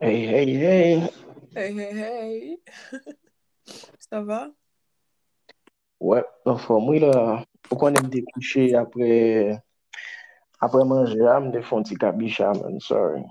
[0.00, 1.10] Hey, hey, hey.
[1.56, 2.58] Hey, hey, hey.
[3.98, 4.48] Ça va?
[5.98, 9.60] Ouais, enfin, moi, là, pourquoi on aime découcher après,
[10.60, 13.24] après manger, là, me défend un petit cabicha, man, sorry.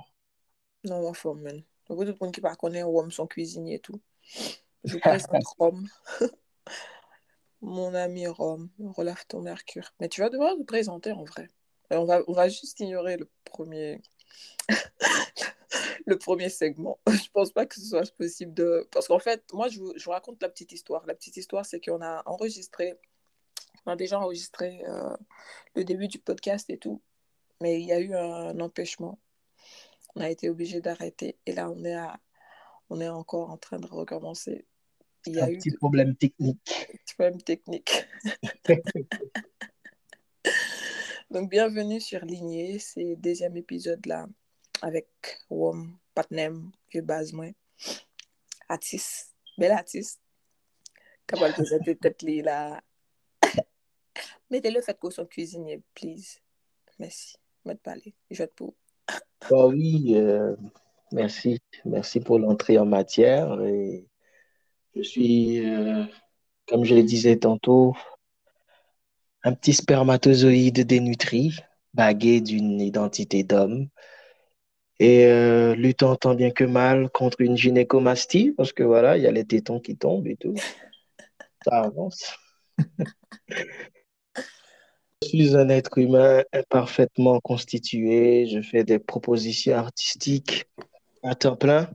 [0.83, 1.63] Non, ma forme, man.
[1.87, 4.01] Beaucoup de monde qui ne connaît Rome, son cuisinier et tout.
[4.83, 5.87] Je vous présente Rome.
[7.61, 9.93] Mon ami Rome, relève ton mercure.
[10.01, 11.47] Mais tu vas devoir te présenter en vrai.
[11.91, 14.01] Et on va, on va juste ignorer le premier,
[16.05, 16.99] le premier segment.
[17.07, 18.87] Je pense pas que ce soit possible de.
[18.91, 21.05] Parce qu'en fait, moi, je vous, je vous raconte la petite histoire.
[21.05, 22.95] La petite histoire, c'est qu'on a enregistré,
[23.85, 25.15] on a déjà enregistré euh,
[25.75, 27.01] le début du podcast et tout.
[27.61, 29.19] Mais il y a eu un empêchement.
[30.15, 31.37] On a été obligé d'arrêter.
[31.45, 32.19] Et là, on est, à,
[32.89, 34.65] on est encore en train de recommencer.
[35.25, 36.59] Il y a Un eu petit de- problème technique.
[37.05, 38.07] petits problèmes techniques.
[41.29, 42.79] Donc, bienvenue sur Lignée.
[42.79, 44.27] C'est le deuxième épisode là
[44.81, 45.09] avec
[45.49, 47.47] Wom, Patnem, que base moi.
[48.69, 50.21] Artiste, bel artiste.
[51.27, 52.81] Capable de présenter tête là.
[54.49, 56.39] Mettez-le fait qu'on son cuisinier, please.
[56.97, 57.35] Merci.
[57.65, 58.13] Mettez parler.
[58.31, 58.75] Je vais te pour.
[59.49, 60.55] Bah oui, euh,
[61.11, 61.59] merci.
[61.83, 63.61] Merci pour l'entrée en matière.
[63.63, 64.07] Et
[64.95, 66.05] je suis, euh,
[66.69, 67.95] comme je le disais tantôt,
[69.43, 71.55] un petit spermatozoïde dénutri,
[71.93, 73.87] bagué d'une identité d'homme.
[74.99, 79.27] Et euh, luttant tant bien que mal contre une gynécomastie, parce que voilà, il y
[79.27, 80.55] a les tétons qui tombent et tout.
[81.63, 82.35] Ça avance.
[85.23, 88.45] Je suis un être humain imparfaitement constitué.
[88.45, 90.65] Je fais des propositions artistiques
[91.23, 91.89] à temps plein.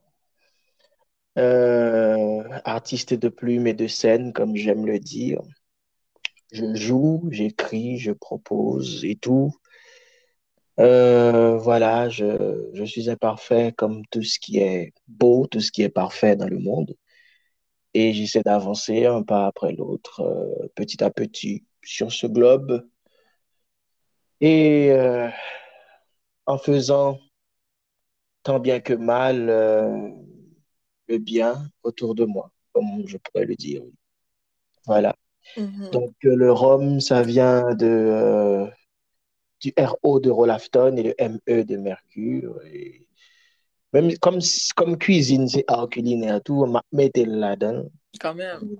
[1.39, 5.41] Euh, artiste de plume et de scène, comme j'aime le dire.
[6.53, 9.53] Je joue, j'écris, je propose et tout.
[10.81, 15.83] Euh, voilà, je, je suis imparfait comme tout ce qui est beau, tout ce qui
[15.83, 16.95] est parfait dans le monde.
[17.95, 22.87] Et j'essaie d'avancer un pas après l'autre, euh, petit à petit, sur ce globe.
[24.41, 25.31] Et euh,
[26.47, 27.19] en faisant
[28.43, 30.11] tant bien que mal euh,
[31.09, 33.83] le bien autour de moi, comme je pourrais le dire.
[34.87, 35.15] Voilà.
[35.57, 35.85] Mhm.
[35.93, 38.67] Donc, euh, le rhum, ça vient de, euh,
[39.61, 42.61] du RO de Rolafton et le ME de Mercure.
[42.67, 43.07] Et
[43.93, 44.41] même comme,
[44.77, 47.85] comme cuisine, c'est art culinaire, tout, ma- mettez là-dedans,
[48.21, 48.77] Quand même.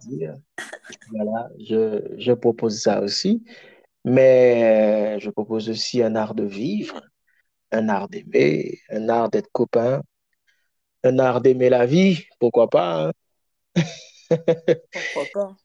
[1.11, 3.43] Voilà, je, je propose ça aussi.
[4.05, 7.03] Mais je propose aussi un art de vivre,
[7.73, 10.03] un art d'aimer, un art d'être copain,
[11.05, 13.13] un art d'aimer la vie, pourquoi pas, hein?
[14.93, 15.57] Pourquoi pas?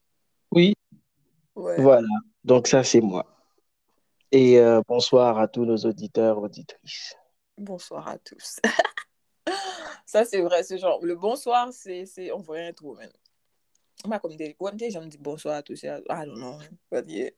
[0.51, 0.73] Oui,
[1.57, 1.81] Ouais.
[1.81, 2.07] voilà.
[2.43, 3.25] Donc ça, c'est moi.
[4.31, 7.15] Et euh, bonsoir à tous nos auditeurs, auditrices.
[7.57, 8.59] Bonsoir à tous.
[10.05, 13.09] Ça, c'est vrai, c'est genre, le bonsoir, c'est, c'est, on voit rien trop, man.
[14.05, 14.55] Moi, comme des,
[14.89, 16.59] gens me disent bonsoir à tous, I don't know.
[16.91, 17.31] Je suis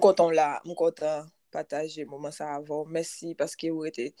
[0.00, 2.84] content là, je suis content partager moment ça avant.
[2.84, 4.14] Merci parce que vous étiez,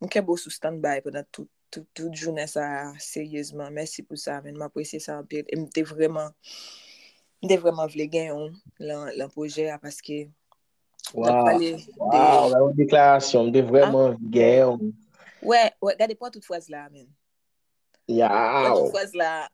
[0.00, 3.70] je suis beau sous stand-by pendant toute, toute, toute journée, ça, sérieusement.
[3.70, 4.56] Merci pour ça, man.
[4.56, 5.44] M'apprécie ça un peu.
[5.48, 6.30] Et m'était vraiment,
[7.44, 10.26] m'était vraiment voulu gagner le projet là, parce que
[11.14, 11.84] on a Waouh, parlé des...
[11.96, 14.16] waouh, la déclaration de Ah, vraiment ouais.
[14.20, 14.72] guerre.
[15.42, 17.06] Ouais, ouais, regardez pas toute phrase là, man.
[17.06, 18.90] Pas toute Yaouh.
[18.90, 19.48] phrase là.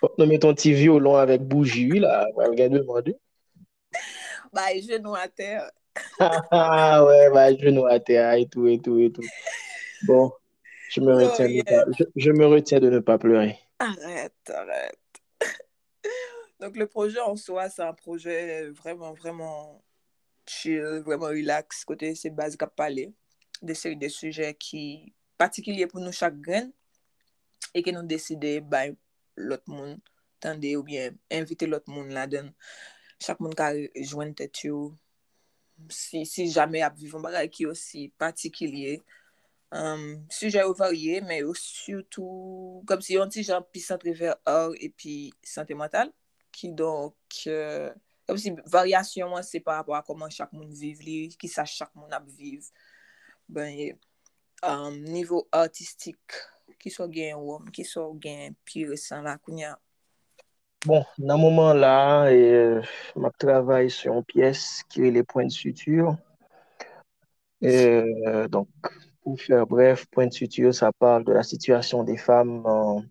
[0.00, 2.26] Faut que nous mettons un petit violon avec bougie, là.
[2.34, 3.16] Ouais, Regardez, demander.
[4.52, 5.70] Bah, genou à terre.
[6.50, 9.22] Ah ouais, bah, genou à terre et tout, et tout, et tout.
[10.06, 10.32] Bon,
[10.90, 11.64] je me Oh, yeah.
[11.64, 11.84] pas,
[12.16, 13.58] je me retiens de ne pas pleurer.
[13.78, 14.98] Arrête, arrête.
[16.60, 19.82] Donc, le projet en soi, c'est un projet vraiment, vraiment
[20.46, 21.84] chill, vraiment relax.
[21.84, 23.10] Kote se base kap pale
[23.62, 24.82] de seri de suje ki
[25.40, 26.70] patikilye pou nou chak gren
[27.74, 28.94] e ke nou deside bay
[29.36, 29.96] lot moun
[30.42, 32.52] tande ou bien invite lot moun la den.
[33.22, 34.90] Chak moun ka jwen tet yo
[35.92, 39.00] si, si jame ap vivon bagay ki yo si patikilye.
[39.74, 44.38] Um, suje yo varye, men yo surtout kom si yon ti jan pi sentre ver
[44.46, 46.14] or e pi sante mental.
[46.56, 47.14] ki donk,
[47.52, 47.92] euh,
[48.26, 51.92] kom si varyasyon an se pa apwa koman chak moun viv li, ki sa chak
[51.94, 52.66] moun ap viv.
[53.46, 53.92] Benye,
[54.66, 56.40] um, nivou artistik,
[56.80, 59.76] ki so gen wom, ki so gen pire san la kounya.
[60.86, 61.96] Bon, nan mouman la,
[62.30, 62.80] e,
[63.18, 66.14] map travay se yon piyes ki le point sutur.
[67.62, 68.68] Et, euh, donc,
[69.22, 73.02] pour faire bref, Point de Suture, ça parle de la situation des femmes en,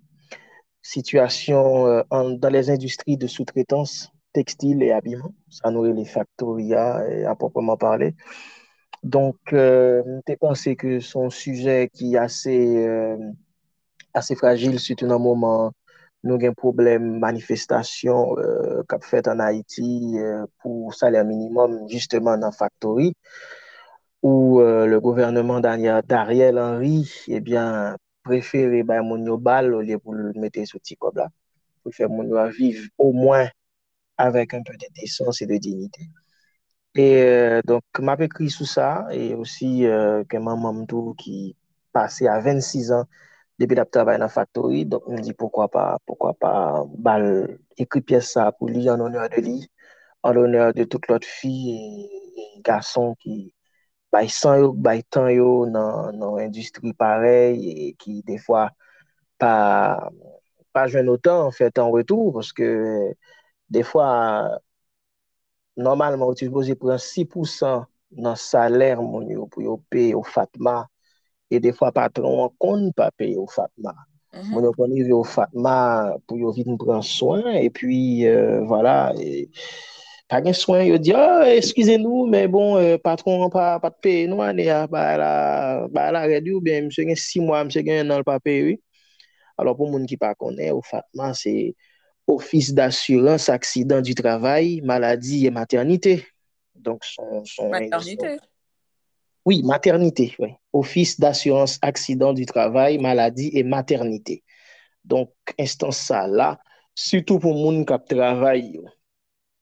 [0.86, 5.34] situation euh, dans les industries de sous-traitance textile et habillement.
[5.50, 8.16] Ça nourrit les factoria et à proprement parler.
[9.04, 13.18] Donc, euh, t'es pensé que son sujet qui est assez, euh,
[14.14, 15.72] assez fragile, surtout dans un moment,
[16.24, 22.38] nous avons un problème manifestation euh, qu'a fait en Haïti euh, pour salaire minimum, justement
[22.38, 23.14] dans Factory,
[24.22, 27.96] où euh, le gouvernement d'Ariel Henry, eh bien,
[28.26, 31.28] prefere bay moun yo bal ou liye pou mette sou ti kob la.
[31.82, 33.52] Pou fè moun yo aviv ou mwen
[34.26, 36.08] avèk an peu de desans e de dinite.
[36.96, 41.54] E euh, donk m ap ekri sou sa e osi euh, keman mam tou ki
[41.96, 43.04] pase a 26 an
[43.60, 44.86] depi dap travay nan faktori.
[44.90, 46.54] Donk m di poukwa pa, poukwa pa
[47.08, 47.26] bal
[47.78, 49.58] ekri piyes sa pou li an onèr de li,
[50.26, 53.55] an onèr de tout lot fi e gason ki
[54.12, 58.70] bay san yo, bay tan yo nan, nan industri parey e ki defwa
[59.40, 59.54] pa,
[60.74, 62.70] pa jwen otan an fèt an retou poske
[63.72, 64.08] defwa
[65.76, 67.86] normalman ou ti jboze pren 6%
[68.24, 70.16] nan salèr moun yo pou yo pe mm-hmm.
[70.16, 70.78] yo fatma
[71.52, 73.96] e defwa patron an kon pa pe yo fatma
[74.36, 74.52] Mm -hmm.
[74.52, 75.76] Moun yo koni yo fatma
[76.28, 79.48] pou yo vin pran soan, e pi, euh, vala, e,
[80.32, 84.02] pa gen soin yo di, oh, eskize nou, men bon, euh, patron pa, pa te
[84.08, 85.32] peye nou ane ya, ah, ba la,
[85.94, 88.78] ba la redi ou ben, mse gen 6 mwa, mse gen nan l pa peye.
[89.62, 91.74] Alors pou moun ki pa konen, ou fatman, se
[92.28, 96.26] ofis d'assurance, aksidant du travay, maladi et maternite.
[96.74, 97.46] Donc son...
[97.46, 98.20] son maternite?
[98.42, 98.52] Son...
[99.46, 100.56] Oui, maternite, oui.
[100.74, 104.42] Ofis d'assurance, aksidant du travay, maladi et maternite.
[105.06, 105.30] Donc,
[105.60, 106.58] instant sa la,
[106.96, 108.88] Soutou pou moun kap travay yo.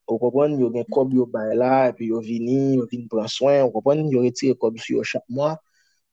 [0.08, 3.62] Ou kopon, yo gen kob yo bay la, epi yo vini, yo vini pran soen,
[3.64, 5.54] ou kopon, yo retire kob si yo chak mwa,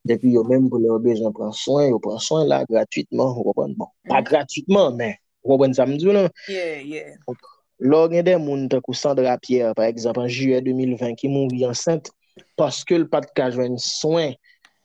[0.06, 3.48] epi yo menm pou le yo bezan pran soen, yo pran soen la gratuitman, ou
[3.50, 4.12] kopon, bon, mm.
[4.12, 6.30] pa gratuitman, men, ou kopon samdou nan.
[6.46, 7.18] Yeah, yeah.
[7.26, 7.50] Donc,
[7.82, 11.50] lor gen den moun te kou Sandra Pierre, par exemple, en juye 2020, ki moun
[11.50, 12.14] vi ansente,
[12.60, 14.36] paske l pat ka jwen soen,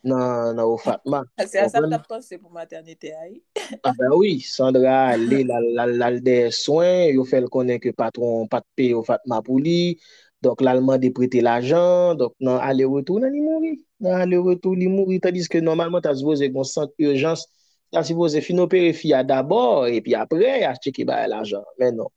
[0.05, 1.23] nan ou Fatma.
[1.51, 3.41] Se a sa m tap konse pou maternite a yi.
[3.83, 8.91] A ben oui, Sandra li lal de soin, yo fel konen ke patron pat pe
[8.95, 9.97] ou Fatma pou li,
[10.45, 13.73] donk lalman de prete l'ajan, donk nan ale retou nan li mouri.
[14.05, 17.47] Nan ale retou li mouri, tadis ke normalman ta zvoze kon sant urjans,
[17.93, 22.11] ta zvoze finopere fia d'abor, epi apre a cheke ba l'ajan, men non.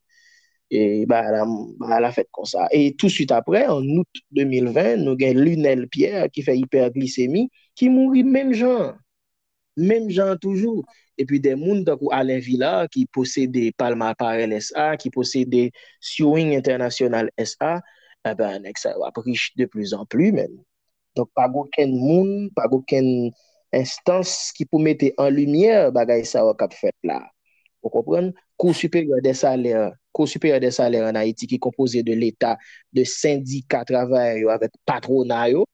[0.68, 1.46] E ba la,
[2.04, 2.66] la fèt kon sa.
[2.74, 7.90] E tout süt apre, en out 2020, nou gen Lunel Pierre ki fè hiperglycémie, ki
[7.94, 8.96] mouri menm jan.
[9.78, 10.82] Menm jan toujou.
[11.18, 16.54] E pi de moun takou Alain Villa ki posede Palma Apparel SA, ki posede Sewing
[16.54, 17.78] International SA,
[18.22, 20.58] e eh ben ek sa wap riche de plus an plus men.
[21.18, 23.32] Donk pa go ken moun, pa go ken
[23.74, 27.18] instans ki pou mette an lumiye bagay sa wak ap fet la.
[27.82, 28.30] Ou kompren?
[28.58, 32.62] Kou superior de salèr, kou superior de salèr an Haiti ki kompose de l'Etat,
[32.94, 35.66] de syndika travay yo, avèk patrona yo,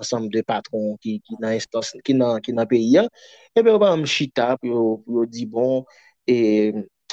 [0.00, 3.10] ansanm de patron ki, ki nan instance, ki nan, nan peyi an,
[3.56, 4.84] ebe eh ou pa m chita pou yo,
[5.16, 5.84] yo di bon,
[6.28, 6.36] e,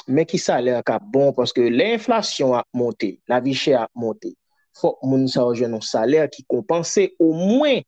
[0.06, 4.34] men ki sa lè akap bon, paske l'inflasyon ap monte, la vi chè ap monte,
[4.80, 7.82] fòk moun sa ou jenon salèr ki kompanse ou mwen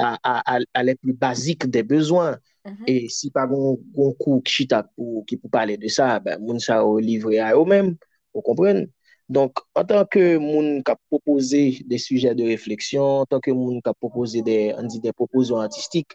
[0.00, 2.40] a, a, a, a lè pli bazik de bezouan.
[2.64, 2.84] Mm -hmm.
[2.88, 6.40] E si pa gon, gon kou ki chita pou, ki pou pale de sa, ben,
[6.40, 7.92] moun sa ou livre a yo men,
[8.32, 8.86] ou kompren,
[9.28, 14.42] Donk, an tanke moun ka propose de sujè de refleksyon, an tanke moun ka propose
[14.44, 16.12] de, an di de proposon artistik,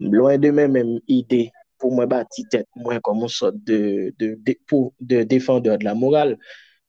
[0.00, 1.46] loin de men men ide
[1.80, 4.56] pou mwen bati tet mwen komon sot de, de, de,
[5.00, 6.36] de defandeur de la moral,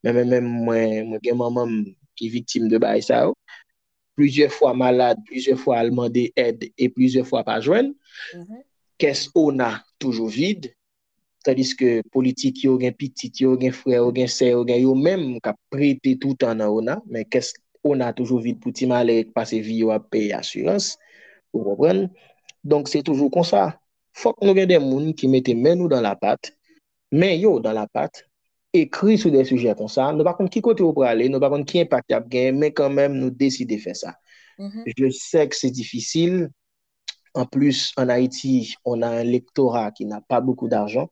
[0.03, 1.77] men men men mwen, mwen gen maman
[2.19, 3.39] ki vitim de bay sa ou,
[4.19, 7.93] plizye fwa malade, plizye fwa alman de ed, e plizye fwa pa jwen,
[8.35, 8.63] mm -hmm.
[8.99, 10.75] kes ona toujou vide,
[11.45, 14.95] tandis que politique yo gen petit yo gen frère yo gen sœur yo gen yo
[14.95, 18.73] même ka prêter tout en a on a mais qu'est-ce on a toujours vite pour
[18.73, 20.97] ti malek passer vie yo a payer assurance.
[21.53, 22.09] Vous comprenez?
[22.63, 23.79] Donc c'est toujours comme ça.
[24.13, 26.51] Faut que nous gen des moun qui mettent main nous dans la patte
[27.11, 28.25] mais yo dans la patte
[28.73, 30.11] écrit sur des sujets comme ça.
[30.13, 32.53] Nous pas contre qui côté on pour aller nous pas contre qui impact a gain
[32.53, 34.15] mais quand même nous décider faire ça.
[34.57, 34.93] Mm -hmm.
[34.97, 36.49] je sais que c'est difficile.
[37.35, 41.09] En plus, en Haïti, on a un lectorat qui n'a pas beaucoup d'argent.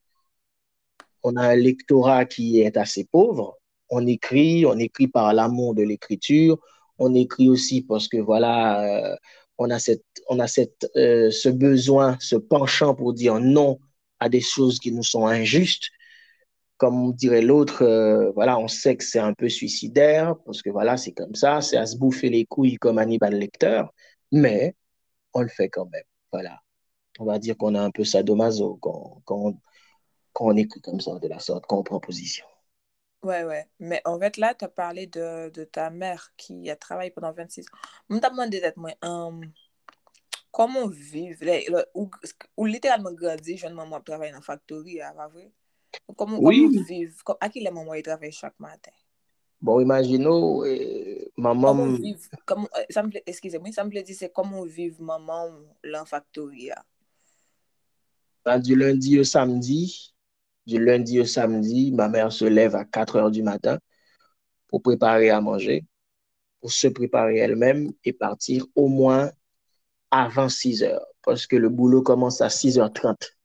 [1.24, 3.58] On a un lectorat qui est assez pauvre.
[3.89, 6.60] On écrit, on écrit par l'amour de l'écriture.
[7.00, 9.15] On écrit aussi parce que voilà, euh,
[9.58, 13.80] on a cette, on a cette, euh, ce besoin, ce penchant pour dire non
[14.20, 15.89] à des choses qui nous sont injustes.
[16.77, 20.98] Comme dirait l'autre, euh, voilà, on sait que c'est un peu suicidaire parce que voilà,
[20.98, 23.84] c'est comme ça, c'est à se bouffer les couilles comme Hannibal Lecter,
[24.32, 24.75] mais
[25.34, 26.03] on le fait quand même.
[26.32, 26.60] Voilà.
[27.20, 29.58] On va dire qu'on a un peu sadomaso quand, quand, on,
[30.34, 32.46] quand on écrit comme ça, de la sorte, quand on prend position.
[33.24, 33.68] Ouais, ouais.
[33.80, 37.32] Mais en fait, là, tu as parlé de, de, ta mère qui a travaillé pendant
[37.32, 37.78] 26 ans.
[38.10, 38.92] Je me demandé d'être moi,
[40.52, 41.40] comment vivre,
[41.94, 42.10] ou,
[42.58, 45.52] ou littéralement grandir, jeune maman travaille dans la factory, à vrai?
[46.16, 46.68] Comment, oui.
[46.68, 47.16] comment vivre?
[47.40, 48.92] À qui les mamans travaillent chaque matin?
[49.62, 51.98] Bon, imaginons, eh, maman...
[52.46, 52.68] Comment...
[52.78, 56.70] Euh, excusez-moi, ça me plaît dire, c'est comment vivre maman dans la factory.
[58.62, 60.12] Du lundi au samedi,
[60.65, 63.79] du lundi au samedi, ma mère se lève à 4 heures du matin
[64.70, 65.86] pour préparer à manger,
[66.62, 69.32] pour se préparer elle-même et partir au moins
[70.12, 73.36] avant 6 heures, parce que le boulot commence à 6h30.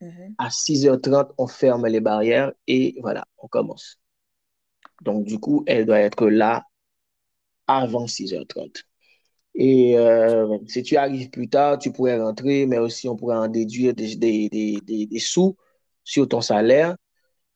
[0.00, 0.36] Mhm.
[0.38, 3.98] À 6h30, on ferme les barrières et voilà, on commence.
[5.00, 6.62] Donc, du coup, elle doit être là
[7.66, 8.84] avant 6h30.
[9.54, 13.48] Et euh, si tu arrives plus tard, tu pourrais rentrer, mais aussi on pourrait en
[13.48, 15.56] déduire des, des, des, des, des sous
[16.06, 16.96] sur ton salaire.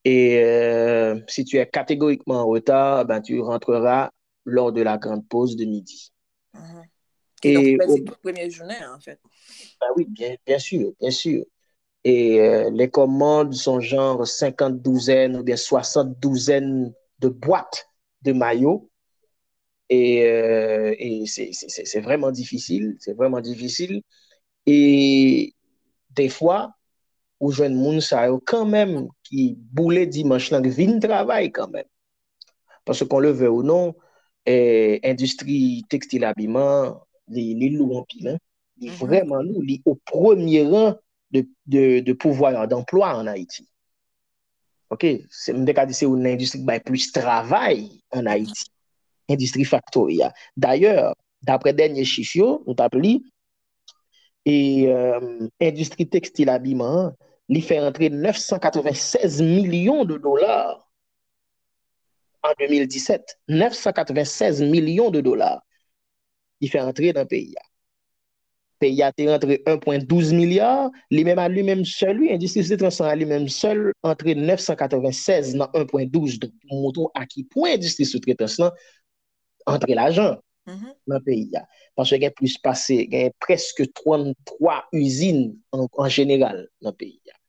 [0.05, 4.11] Et euh, si tu es catégoriquement en retard, ben, tu rentreras
[4.47, 6.13] lors de la grande pause de midi.
[6.55, 6.85] Mhm.
[7.45, 9.21] Est donc Et au- première journée, en fait.
[9.81, 11.45] ben oui, bien, bien sûr, bien sûr.
[12.05, 17.89] Et euh, les commandes sont genre 50 douzaines ou bien 60 douzaines de boîtes
[18.23, 18.91] de maillots.
[19.89, 24.03] Et, euh, et c'est vraiment difficile, c'est vraiment difficile.
[24.67, 25.55] Et
[26.11, 26.75] des fois,
[27.41, 31.89] ou jwen moun sa yo kanmem ki boule dimanche lang vin travay kanmem.
[32.85, 33.95] Paske kon le ve ou non,
[34.45, 36.99] eh, industri tekstil abiman,
[37.33, 38.37] li, li lou anpil,
[38.81, 38.99] li mhm.
[39.01, 40.97] vreman lou, li ou premier an
[41.33, 43.65] de, de, de pouvoir d'emploi an Haiti.
[44.91, 45.07] Ok,
[45.55, 48.69] mdek a di se ou nan industri bay plus travay an Haiti.
[49.31, 50.33] Industri faktoria.
[50.59, 51.15] D'ayor,
[51.47, 53.21] dapre denye chifyo, nou tap li,
[54.45, 54.57] e
[54.91, 57.13] euh, industri tekstil abiman an,
[57.51, 60.79] li fè rentre 996 milyon de dolar
[62.47, 63.35] an 2017.
[63.51, 65.59] 996 milyon de dolar
[66.63, 67.65] li fè rentre nan peyi ya.
[68.81, 72.79] Peyi ya te rentre 1.12 milyar, li mèm an li mèm sel, li industri se
[72.81, 78.09] transan an li mèm sel, rentre 996 nan 1.12, do mouton a ki pou industri
[78.09, 78.73] se transan
[79.69, 80.39] rentre l'ajan.
[80.69, 80.95] Mm -hmm.
[81.09, 81.65] nan peyi ya.
[81.97, 87.40] Panswe gen plus pase, gen preske 33 usine an, an general nan peyi ya.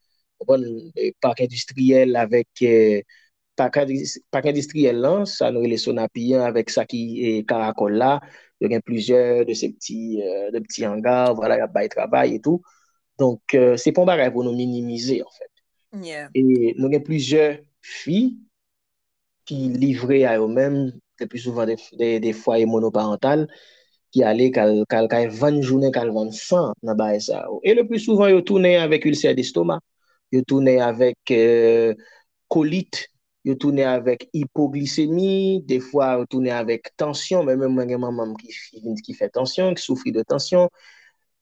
[1.20, 3.00] park industriel avèk euh,
[3.56, 8.16] park industriel lan, sa nou le sonapiyan avèk sa ki e karakol la,
[8.62, 12.62] yon gen plujer de se pti, euh, pti hangar, wala voilà, yap bay trabay etou.
[13.18, 15.48] Donk, euh, se pon barè pou nou minimize en fèt.
[15.48, 15.52] Fait.
[16.08, 16.30] Yeah.
[16.32, 18.32] E nou gen plujer fi
[19.48, 23.46] ki livre a yo men, te plus souvan de, de, de fwaye monoparental,
[24.12, 27.44] ki ale kal kal 20 jounen, kal 20 san nan baye sa.
[27.64, 29.80] E le plus souvan yo toune avèk ulcer d'estoma.
[30.32, 31.94] yo toune avèk euh,
[32.52, 33.04] kolit,
[33.44, 38.26] yo toune avèk hipoglisemi, defwa yo toune avèk tansyon, mè mè mè mè mè mè
[38.32, 40.68] mè ki fè tansyon, ki soufri de tansyon,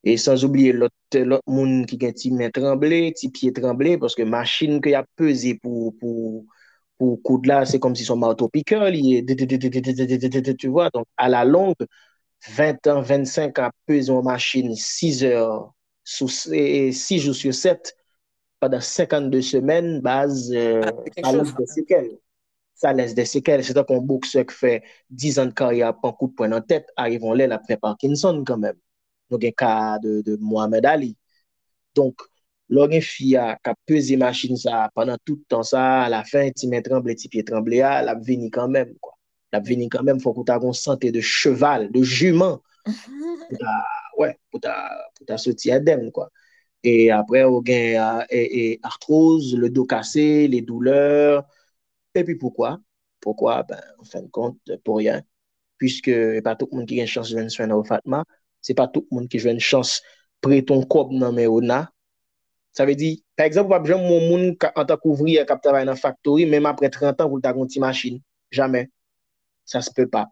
[0.03, 0.95] e sans oubliye lot,
[1.29, 5.55] lot moun ki gen ti mè tremble, ti piye tremble, paske machin ki a peze
[5.63, 6.43] pou, pou,
[6.99, 9.21] pou koud la, se kom si son martopikeur, li
[10.57, 11.75] tu vois, donc a la long,
[12.57, 15.23] 20 an, 25 an, peze yon machin 6
[17.21, 17.95] jou sur 7,
[18.61, 20.83] pendant 52 semaines, base, euh,
[21.23, 22.19] ah, ça laisse des séquelles.
[22.75, 23.65] Ça laisse des séquelles.
[23.65, 26.89] C'est-à-dire qu'un boxeur qui fait 10 ans de carrière, prend coup de poing en tête,
[26.97, 28.77] arrivons là après Parkinson quand même.
[29.31, 31.17] Donc, un cas de, de Mohamed Ali.
[31.95, 32.21] Donc,
[32.69, 36.49] l'organ fia qui a pesé machine ça pendant tout le temps ça, à la fin,
[36.51, 38.95] petit main tremble, petit pied tremble, elle ah, a venu quand même.
[39.01, 39.15] Quoi.
[39.53, 42.63] La vini quand même, faut que ait une santé de cheval, de jument.
[42.85, 43.85] pour ta,
[44.17, 46.31] ouais, pour ta, pour ta sortir adem, quoi.
[46.83, 47.99] E apre ou gen
[48.31, 51.45] e, e, artroz, le do kase, le douleur.
[52.15, 52.79] E pi poukwa?
[53.21, 53.63] Poukwa?
[53.69, 55.21] Ben, en fin de kont, pou ryan.
[55.81, 58.23] Piske pa tout moun ki gen chans jwen swen nan ou fatma,
[58.65, 59.99] se pa tout moun ki jwen chans
[60.45, 61.87] pre ton kob nan men ou na.
[62.77, 65.85] Sa ve di, par exemple, wap jen moun moun an ta kouvri a kap tabay
[65.85, 68.21] nan faktori, menm apre 30 an pou ta konti machin.
[68.57, 68.89] Jamen.
[69.69, 70.27] Sa se pe pa.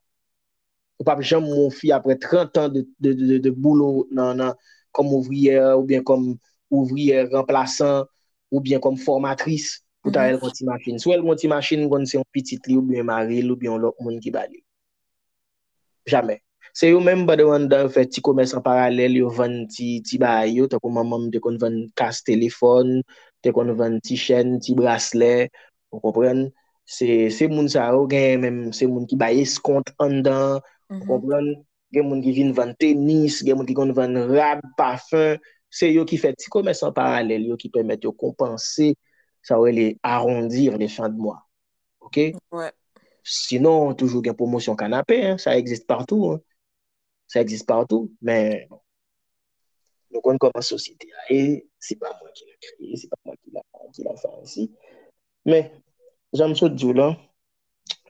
[1.04, 4.56] Wap jen moun fi apre 30 an de, de, de, de boulou nan nan
[4.98, 6.32] kom ouvriyer ou bien kom
[6.70, 8.04] ouvriyer remplasan
[8.50, 10.34] ou bien kom formatris pou ta mhm.
[10.34, 10.98] el konti machin.
[11.02, 13.96] Sou el konti machin kon se yon pitit li ou bien maril ou bien lop
[14.02, 14.62] moun ki bali.
[16.08, 16.38] Jamè.
[16.78, 20.18] Se yo menm bade wan dan fè ti komers an paralel yo van ti, ti
[20.20, 23.00] bay yo, te kon mamam de kon van kas telefon,
[23.42, 25.48] te kon van ti chen, ti brasle,
[25.90, 26.46] ou kompren,
[26.86, 31.00] se, se moun sa yo gen menm, se moun ki bay eskont an dan, mm
[31.00, 31.06] -hmm.
[31.08, 31.46] kompren,
[31.94, 35.38] gen moun ki vin van tenis, gen moun ki kon van rab, parfum,
[35.70, 38.92] se yo ki fe ti komes an paralel, yo ki pemet yo kompense,
[39.44, 41.38] sa wè li arondir le chan de mwa.
[42.04, 42.20] Ok?
[42.52, 42.72] Ouais.
[43.28, 46.32] Sinon, toujou gen promosyon kanapè, sa exist partou.
[46.32, 46.44] Hein.
[47.28, 48.68] Sa exist partou, men
[50.08, 51.40] nou kon kon an sosyete a, e
[51.84, 53.36] se pa mwen ki la kriye, se pa mwen
[53.92, 54.64] ki la fa ansi.
[55.48, 55.68] Men,
[56.36, 57.18] jan msou djou lan,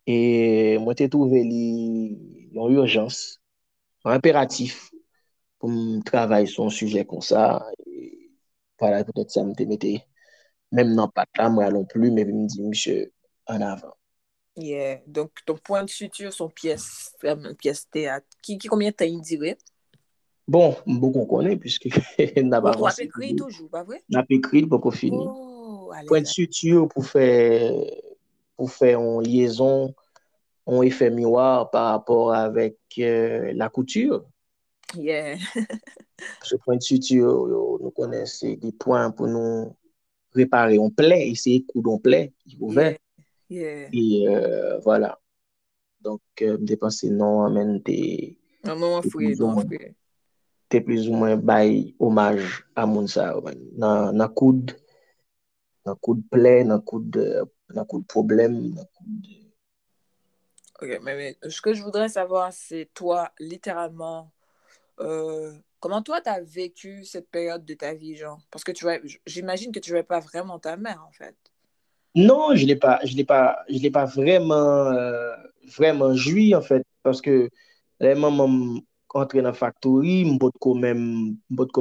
[0.07, 1.67] e mwen te touve li
[2.55, 3.39] yon urjans,
[4.07, 4.89] an imperatif
[5.59, 7.59] pou m travay son suje kon sa,
[8.79, 9.95] wala, pwetet sa m te mette,
[10.75, 13.09] mem nan pat la, m wala non plu, men m di msye
[13.51, 13.95] an avan.
[14.59, 19.57] Yeah, donk ton point de sutur son piyes, piyes teat, ki konbyen ta yi dire?
[20.49, 21.93] Bon, m bo kon konen, pwiske
[22.41, 22.81] n ap avansi.
[22.81, 24.01] Ou ap ekri toujou, pa vwe?
[24.09, 25.21] N ap ekri, pou pou fini.
[25.21, 27.27] Oh, point de sutur pou fè,
[28.57, 29.93] pou fè an liyezon,
[30.69, 34.25] ont effet miroir par rapport avec euh, la couture.
[34.95, 35.37] Yeah.
[36.41, 37.47] Parce que point de suture,
[37.81, 39.75] nous connaissons des points pour nous
[40.35, 40.79] réparer.
[40.79, 42.97] On plaît, essayer coudre, on plaît, ouvert.
[43.49, 43.89] Yeah.
[43.93, 45.19] Et euh, voilà.
[46.01, 48.37] Donc, euh, je me dépensais non, amène des...
[48.65, 49.95] Non, non, fouillé, non, fouillé.
[50.69, 52.43] te pliz ou mwen bay omaj
[52.77, 53.61] a moun sa ou mwen.
[53.81, 54.75] Nan, nan koud,
[55.89, 57.17] nan koud ple, nan koud,
[57.73, 59.31] nan koud problem, nan koud
[60.81, 64.31] Ok, mais, ce que je voudrais savoir, c'est toi, littéralement,
[65.01, 68.41] euh, comment toi, tu as vécu cette période de ta vie, genre?
[68.51, 71.35] Parce que tu vois, j'imagine que tu ne pas vraiment ta mère, en fait.
[72.15, 75.35] Non, je ne l'ai pas, je l'ai pas, je l'ai pas vraiment, euh,
[75.77, 77.51] vraiment joui, en fait, parce que
[77.99, 78.81] les mamans
[79.15, 80.75] entré dans la factory, je suis quand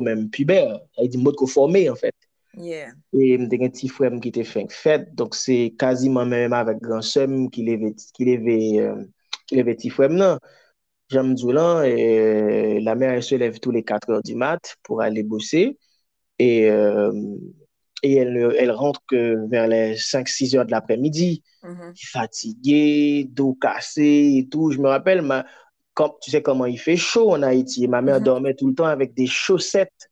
[0.02, 2.16] même, pubère, je formé, en fait.
[2.58, 2.90] Yeah.
[3.14, 7.02] Et j'ai un petit frère qui était fait fête, donc c'est quasiment même avec grand
[7.02, 9.04] somme qui levait, qui levait, euh,
[9.52, 10.40] levait petit frère, non.
[11.10, 11.36] J'aime
[11.86, 15.78] et la mère elle se lève tous les 4 heures du mat pour aller bosser.
[16.38, 17.14] Et, euh,
[18.04, 22.10] et elle, elle rentre que vers les 5-6 heures de l'après-midi, mm-hmm.
[22.12, 24.72] fatiguée, dos cassé et tout.
[24.72, 25.46] Je me rappelle, ma,
[25.94, 27.88] comme, tu sais comment il fait chaud en Haïti.
[27.88, 28.24] ma mère mm-hmm.
[28.24, 30.12] dormait tout le temps avec des chaussettes.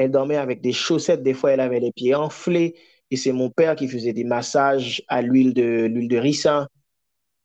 [0.00, 1.22] Elle dormait avec des chaussettes.
[1.22, 2.74] Des fois, elle avait les pieds enflés.
[3.10, 6.68] Et c'est mon père qui faisait des massages à l'huile de, l'huile de ricin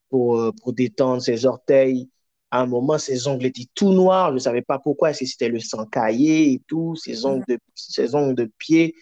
[0.09, 2.09] pour, euh, pour détendre ses orteils.
[2.51, 4.29] À un moment, ses ongles étaient tout noirs.
[4.29, 6.95] Je ne savais pas pourquoi, si c'était le sang caillé et tout?
[6.95, 8.95] Ses ongles de, ses ongles de pied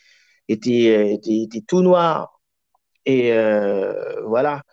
[0.48, 2.42] étaient, euh, étaient, étaient tout noirs.
[3.06, 4.63] Et euh, voilà.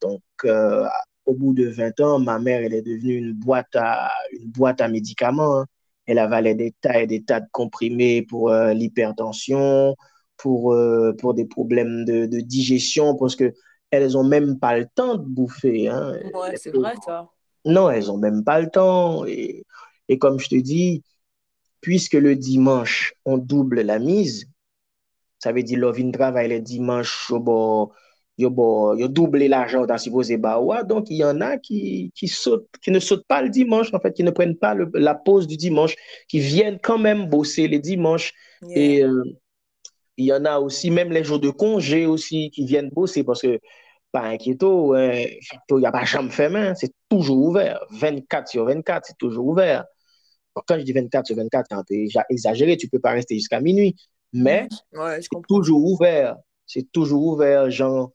[0.00, 0.88] Donc, euh,
[1.26, 4.80] au bout de 20 ans, ma mère, elle est devenue une boîte à, une boîte
[4.80, 5.60] à médicaments.
[5.60, 5.66] Hein.
[6.06, 9.96] Elle avalait des tas et des tas de comprimés pour l'hypertension,
[10.36, 10.76] pour,
[11.18, 15.88] pour des problèmes de, de digestion, parce qu'elles n'ont même pas le temps de bouffer.
[15.88, 16.18] Hein.
[16.34, 17.28] Ouais, c'est vrai ça.
[17.64, 19.24] Non, elles n'ont même pas le temps.
[19.26, 19.64] Et,
[20.08, 21.04] et, comme je te dis,
[21.80, 24.48] puisque le dimanche, on double la mise,
[25.38, 27.32] ça veut dire Lovin travaille le dimanche,
[28.38, 30.82] yo, yo, yo double l'argent dans supposé bawa.
[30.82, 34.00] Donc, il y en a qui, qui, sautent, qui ne sautent pas le dimanche, en
[34.00, 35.94] fait, qui ne prennent pas le, la pause du dimanche,
[36.28, 38.32] qui viennent quand même bosser les dimanches.
[38.70, 39.22] Et euh,
[40.16, 43.42] il y en a aussi, même les jours de congé aussi, qui viennent bosser parce
[43.42, 43.58] que
[44.12, 45.38] pas inquiéto, il
[45.70, 47.80] n'y a pas jamais fermé, c'est toujours ouvert.
[47.90, 49.84] 24 sur 24, c'est toujours ouvert.
[50.54, 51.94] quand je dis 24 sur 24, c'est un peu
[52.30, 53.96] exagéré, tu ne peux pas rester jusqu'à minuit.
[54.34, 56.36] Mais c'est toujours ouvert.
[56.66, 58.12] C'est toujours ouvert, genre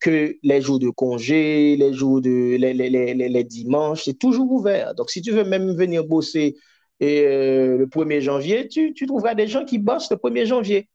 [0.00, 4.50] que les jours de congé, les jours de les, les, les, les dimanches, c'est toujours
[4.50, 4.94] ouvert.
[4.94, 6.56] Donc, si tu veux même venir bosser
[7.00, 10.88] et, euh, le 1er janvier, tu, tu trouveras des gens qui bossent le 1er janvier.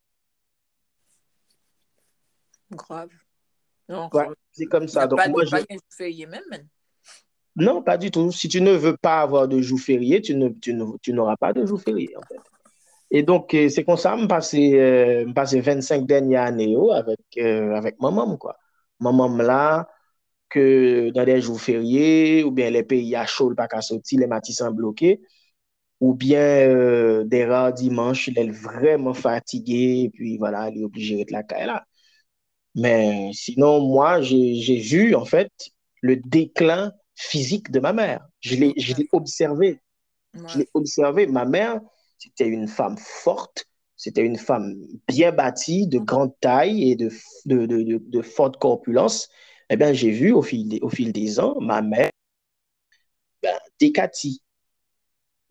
[2.72, 3.10] Grave.
[3.90, 4.10] Non,
[4.52, 5.08] c'est comme ça.
[5.08, 5.56] Donc, pas, moi, je...
[5.90, 6.44] férié même,
[7.58, 8.32] Non, pas du tout.
[8.32, 11.52] Si tu ne veux pas avoir de jour férié, tu, ne, tu, tu n'auras pas
[11.52, 12.40] de jour férié, en fait.
[13.14, 17.76] Et donc, euh, c'est comme ça, je passé, euh, 25 dernières années oh, avec, euh,
[17.76, 18.58] avec maman, quoi.
[19.02, 19.90] Maman là,
[20.50, 24.28] que dans les jours fériés, ou bien les pays à chaud, pas qu'à sortir, les
[24.28, 25.22] matins bloqués,
[26.02, 30.84] ou bien euh, des rares dimanches, elle est vraiment fatiguée, et puis voilà, elle est
[30.84, 31.86] obligée d'être la caille là.
[32.76, 35.52] Mais sinon, moi, j'ai vu, en fait,
[36.02, 38.26] le déclin physique de ma mère.
[38.40, 38.74] Je l'ai
[39.12, 39.80] observé.
[40.48, 41.28] Je l'ai observé.
[41.28, 41.80] Ma mère,
[42.18, 43.66] c'était une femme forte,
[44.02, 44.76] c'était une femme
[45.08, 47.12] bien bâtie, de grande taille et de,
[47.46, 49.30] de, de, de forte corpulence.
[49.70, 52.10] Eh bien, j'ai vu au fil, des, au fil des ans, ma mère
[53.44, 54.42] ben, décatie.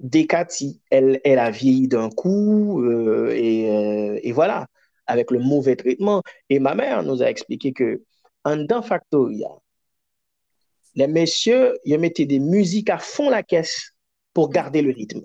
[0.01, 0.81] Décatie.
[0.91, 4.67] Elle, elle a vieilli d'un coup euh, et, euh, et voilà
[5.07, 6.21] avec le mauvais traitement.
[6.49, 8.03] Et ma mère nous a expliqué que
[8.43, 9.51] en dans Factoria,
[10.97, 13.93] les messieurs, ils mettaient des musiques à fond la caisse
[14.35, 15.25] pour garder le rythme.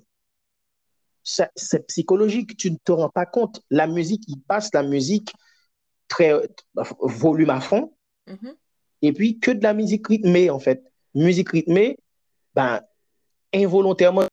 [1.26, 3.62] C'est psychologique, tu ne te rends pas compte.
[3.72, 5.34] La musique, il passe la musique
[6.08, 6.34] très
[7.00, 7.94] volume à fond.
[8.28, 8.56] Mhm.
[9.02, 10.84] Et puis, que de la musique rythmée, en fait.
[11.16, 11.98] Musique rythmée,
[12.54, 12.82] ben,
[13.54, 14.28] involontairement,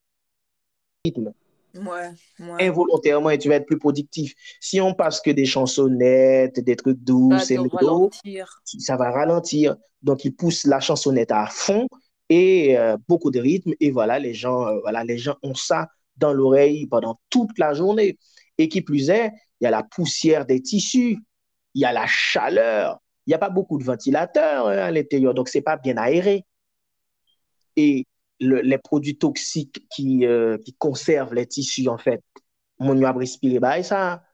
[1.05, 1.33] rythme.
[1.75, 2.69] Ouais, ouais.
[2.69, 4.35] Involontairement, et tu vas être plus productif.
[4.61, 9.77] Si on passe que des chansonnettes, des trucs doux, Ça va ralentir.
[10.03, 11.87] Donc, il pousse la chansonnette à fond
[12.29, 13.73] et euh, beaucoup de rythme.
[13.81, 17.75] Et voilà, les gens, euh, voilà, les gens ont ça dans l'oreille pendant toute la
[17.75, 18.19] journée.
[18.59, 21.19] Et qui plus est, il y a la poussière des tissus,
[21.75, 25.35] il y a la chaleur, il n'y a pas beaucoup de ventilateurs hein, à l'intérieur,
[25.35, 26.45] donc c'est pas bien aéré.
[27.77, 28.07] Et
[28.41, 32.23] le- les produits toxiques qui, euh, qui conservent les tissus, en fait,
[32.79, 34.25] mon a respiré, bah, ça,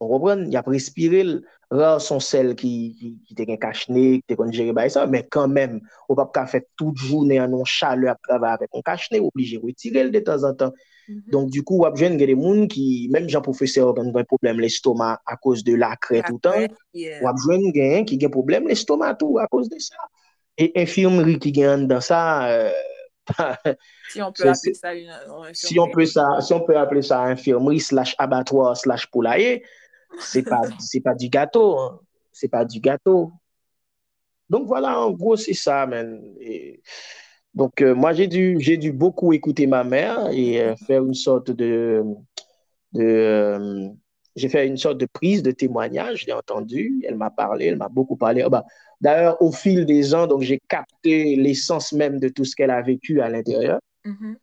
[0.00, 1.24] on reprend, il a respiré,
[1.70, 5.04] rar son sel ki, ki, ki te gen kachne, ki te kon jere bay sa,
[5.10, 8.84] men kan men, ou pap ka fet tout jounen anon chale ap travay apet kon
[8.86, 10.74] kachne, ou oblige retirel de tan zan tan.
[11.06, 11.30] Mm -hmm.
[11.30, 14.60] Donk du kou wap jwen gen de moun ki, menm jan profeseur gen gen problem
[14.60, 17.22] l'estoma a koz de lakre toutan, yeah.
[17.22, 19.96] wap jwen gen ki gen problem l'estoma tou a koz de sa.
[20.58, 22.48] E infirmeri ki gen dan sa...
[22.50, 22.72] Euh,
[24.08, 25.54] si on peut appeler ça une, infirmerie.
[25.54, 29.64] Si on peut, ça, si on peut appeler ça infirmerie slash abattoir slash poulailler,
[30.18, 32.00] c'est pas, c'est pas du gâteau, hein.
[32.32, 33.32] C'est pas du gâteau.
[34.50, 36.20] Donc voilà, en gros, c'est ça, man.
[36.40, 36.82] Et
[37.54, 41.14] donc, euh, moi, j'ai dû, j'ai dû beaucoup écouter ma mère et euh, faire une
[41.14, 42.04] sorte de,
[42.92, 43.88] de euh,
[44.36, 47.78] j'ai fait une sorte de prise de témoignage, je l'ai entendu, elle m'a parlé, elle
[47.78, 48.42] m'a beaucoup parlé.
[48.42, 48.64] Ah bah,
[49.00, 52.82] d'ailleurs, au fil des ans, donc j'ai capté l'essence même de tout ce qu'elle a
[52.82, 53.80] vécu à l'intérieur.
[54.04, 54.36] Mhm.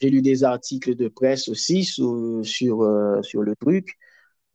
[0.00, 2.84] J'ai lu des articles de presse aussi sur, sur,
[3.22, 3.96] sur le truc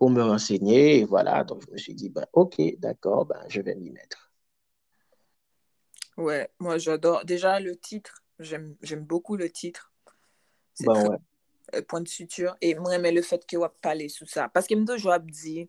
[0.02, 0.98] pour me renseigner.
[0.98, 4.32] Et voilà, donc je me suis dit, ben, ok, d'accord, ben, je vais m'y mettre.
[6.18, 7.24] Ouais, moi j'adore.
[7.24, 9.94] Déjà le titre, j'aime beaucoup le titre.
[10.74, 11.08] C'est ben, très...
[11.08, 11.18] ouais.
[11.76, 12.58] Euh, point de suture.
[12.62, 14.50] Et moi, mais le fait que vous parlez sous ça.
[14.50, 15.68] Parce que je dois dire,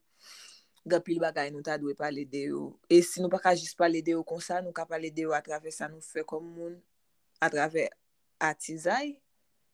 [0.84, 2.62] Gapil bagay nou ta dwe pale de yo.
[2.90, 5.22] E si nou pa ka jis pale de yo kon sa, nou ka pale de
[5.28, 6.72] yo atrave sa nou fe kom moun
[7.38, 7.84] atrave
[8.42, 9.12] atizay,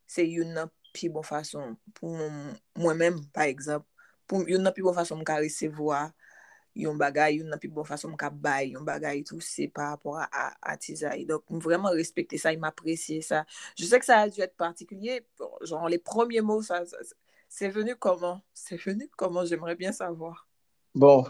[0.04, 3.88] se yon nan pi bon fason pou mwen men, par ekzamp,
[4.28, 6.08] pou yon nan pi bon fason m ka resevoa
[6.78, 9.90] yon bagay, yon nan pi bon fason m ka bay yon bagay tout, c'est par
[9.90, 11.24] rapport à, à, à Tizaï.
[11.26, 13.44] Donc, m vraiment respecter ça, il m'appréciait ça.
[13.76, 15.24] Je sais que ça a dû être particulier,
[15.62, 16.98] genre les premiers mots, ça, ça-
[17.48, 18.42] c'est venu comment?
[18.52, 19.44] C'est venu comment?
[19.44, 20.46] J'aimerais bien savoir.
[20.94, 21.24] Bon,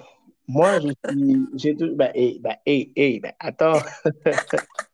[0.49, 3.79] moi, je suis, j'ai tout, ben, hey, ben, hey, hey, ben, attends.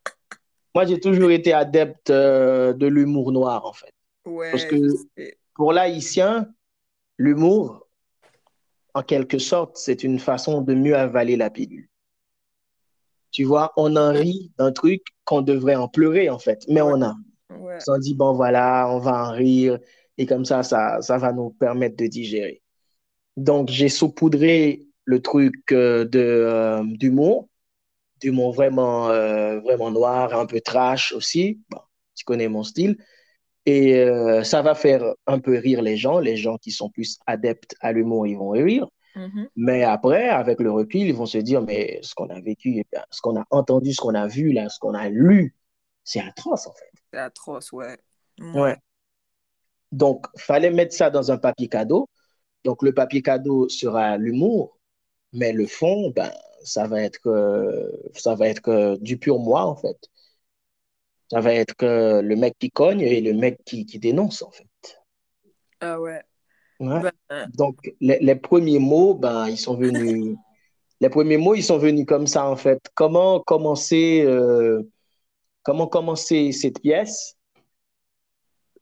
[0.74, 3.92] Moi, j'ai toujours été adepte euh, de l'humour noir, en fait.
[4.24, 5.38] Parce Ouais, que je sais.
[5.54, 6.52] pour l'haïtien,
[7.16, 7.83] l'humour,
[8.94, 11.88] en quelque sorte, c'est une façon de mieux avaler la pilule.
[13.30, 16.92] Tu vois, on en rit d'un truc qu'on devrait en pleurer, en fait, mais Ouais,
[16.92, 17.16] on en
[17.50, 17.78] ouais.
[17.88, 19.78] On dit, bon, voilà, on va en rire,
[20.18, 22.62] et comme ça, ça, ça va nous permettre de digérer.
[23.37, 27.48] Donc, j'ai saupoudré le truc euh, de, euh, d'humour,
[28.20, 31.61] d'humour vraiment, euh, vraiment noir, un peu trash aussi.
[31.70, 31.80] Bon,
[32.14, 32.96] tu connais mon style.
[33.66, 36.18] Et euh, ça va faire un peu rire les gens.
[36.18, 38.87] Les gens qui sont plus adeptes à l'humour, ils vont rire.
[39.16, 39.48] Mhm.
[39.57, 42.98] Mais après, avec le recul, ils vont se dire, mais ce qu'on a vécu, eh
[43.11, 45.55] ce qu'on a entendu, ce qu'on a vu, là, ce qu'on a lu,
[46.03, 46.90] c'est atroce, en fait.
[47.12, 47.96] C'est atroce, ouais.
[48.38, 48.61] Ouais.
[48.61, 48.77] Ouais.
[49.92, 52.09] Donc, fallait mettre ça dans un papier cadeau.
[52.64, 54.79] Donc, le papier cadeau sera l'humour,
[55.33, 56.33] mais le fond, ben,
[56.64, 59.96] ça va être, euh, ça va être euh, du pur moi, en fait.
[61.30, 64.50] Ça va être que le mec qui cogne et le mec qui, qui dénonce, en
[64.50, 64.66] fait.
[65.80, 66.22] Ah ouais.
[66.80, 67.00] Ouais.
[67.28, 70.37] Ben, Donc, les, les premiers mots, ben, ils sont venus,
[71.00, 72.80] les premiers mots, ils sont venus comme ça, en fait.
[72.94, 74.82] Comment commencer, euh,
[75.62, 77.37] comment commencer cette pièce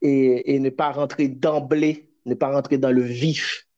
[0.00, 3.68] et, et ne pas rentrer d'emblée, ne pas rentrer dans le vif,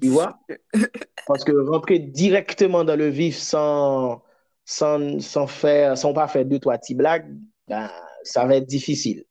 [0.00, 0.38] tu vois?
[1.26, 4.22] Parce que rentrer directement dans le vif sans,
[4.64, 7.36] sans, sans faire, sans pas faire deux, trois petites blagues,
[7.68, 7.90] ben,
[8.24, 9.24] ça va être difficile.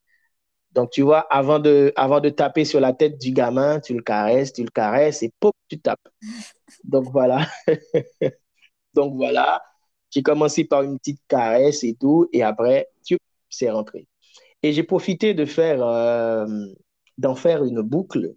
[0.73, 4.01] Donc, tu vois, avant de, avant de taper sur la tête du gamin, tu le
[4.03, 6.07] caresses, tu le caresses et pop, tu tapes.
[6.83, 7.47] Donc, voilà.
[8.93, 9.61] Donc, voilà.
[10.11, 13.17] J'ai commencé par une petite caresse et tout, et après, tu,
[13.49, 14.07] c'est rentré.
[14.63, 16.47] Et j'ai profité de faire, euh,
[17.17, 18.33] d'en faire une boucle,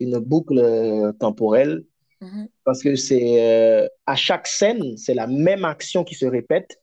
[0.00, 1.84] une boucle euh, temporelle,
[2.20, 2.48] Mhm.
[2.64, 6.80] parce que c'est, euh, à chaque scène, c'est la même action qui se répète,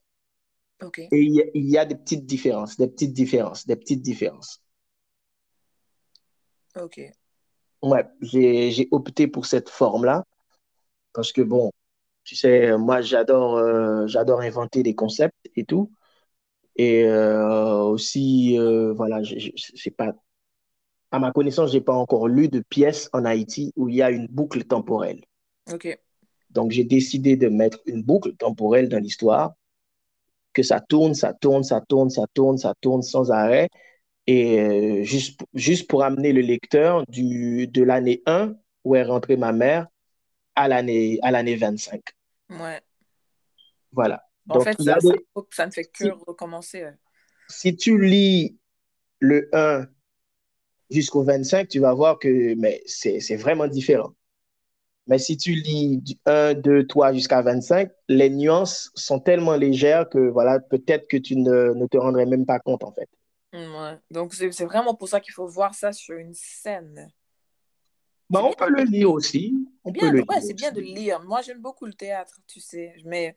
[0.82, 0.98] Ok.
[0.98, 4.02] et il y a, il y a des petites différences, des petites différences, des petites
[4.02, 4.60] différences.
[6.76, 7.00] Ok.
[7.82, 10.24] Ouais, j'ai, opté pour cette forme-là,
[11.12, 11.70] parce que bon,
[12.24, 15.92] tu sais, moi, j'adore, euh, j'adore inventer des concepts et tout.
[16.76, 19.20] Et euh, aussi, euh, voilà,
[19.56, 20.14] c'est pas,
[21.10, 24.10] à ma connaissance, j'ai pas encore lu de pièce en Haïti où il y a
[24.10, 25.22] une boucle temporelle.
[25.72, 25.98] Ok.
[26.50, 29.54] Donc, j'ai décidé de mettre une boucle temporelle dans l'histoire,
[30.54, 33.68] que ça tourne, ça tourne, ça tourne, ça tourne, ça tourne sans arrêt.
[34.26, 39.36] Et euh, juste, juste pour amener le lecteur du, de l'année 1, où est rentrée
[39.36, 39.86] ma mère,
[40.54, 42.00] à l'année, à l'année 25.
[42.50, 42.80] Ouais.
[43.92, 44.24] Voilà.
[44.48, 44.98] En fait, ça,
[45.50, 46.86] ça, ne fait que recommencer.
[47.48, 48.58] Si tu lis
[49.18, 49.86] le 1
[50.90, 54.12] jusqu'au 25, tu vas voir que mais c'est vraiment différent.
[55.06, 60.08] Mais si tu lis du 1, 2, 3 jusqu'à 25, les nuances sont tellement légères
[60.08, 63.08] que voilà, peut-être que tu ne, ne, te rendrais même pas compte en fait.
[63.52, 63.98] Ouais.
[64.10, 67.10] Donc c'est vraiment pour ça qu'il faut voir ça sur une scène.
[68.30, 69.54] Bah, on peut le lire aussi.
[69.84, 71.20] C'est bien, ouais, bien de lire.
[71.20, 72.94] Moi, j'aime beaucoup le théâtre, tu sais.
[73.04, 73.36] Mais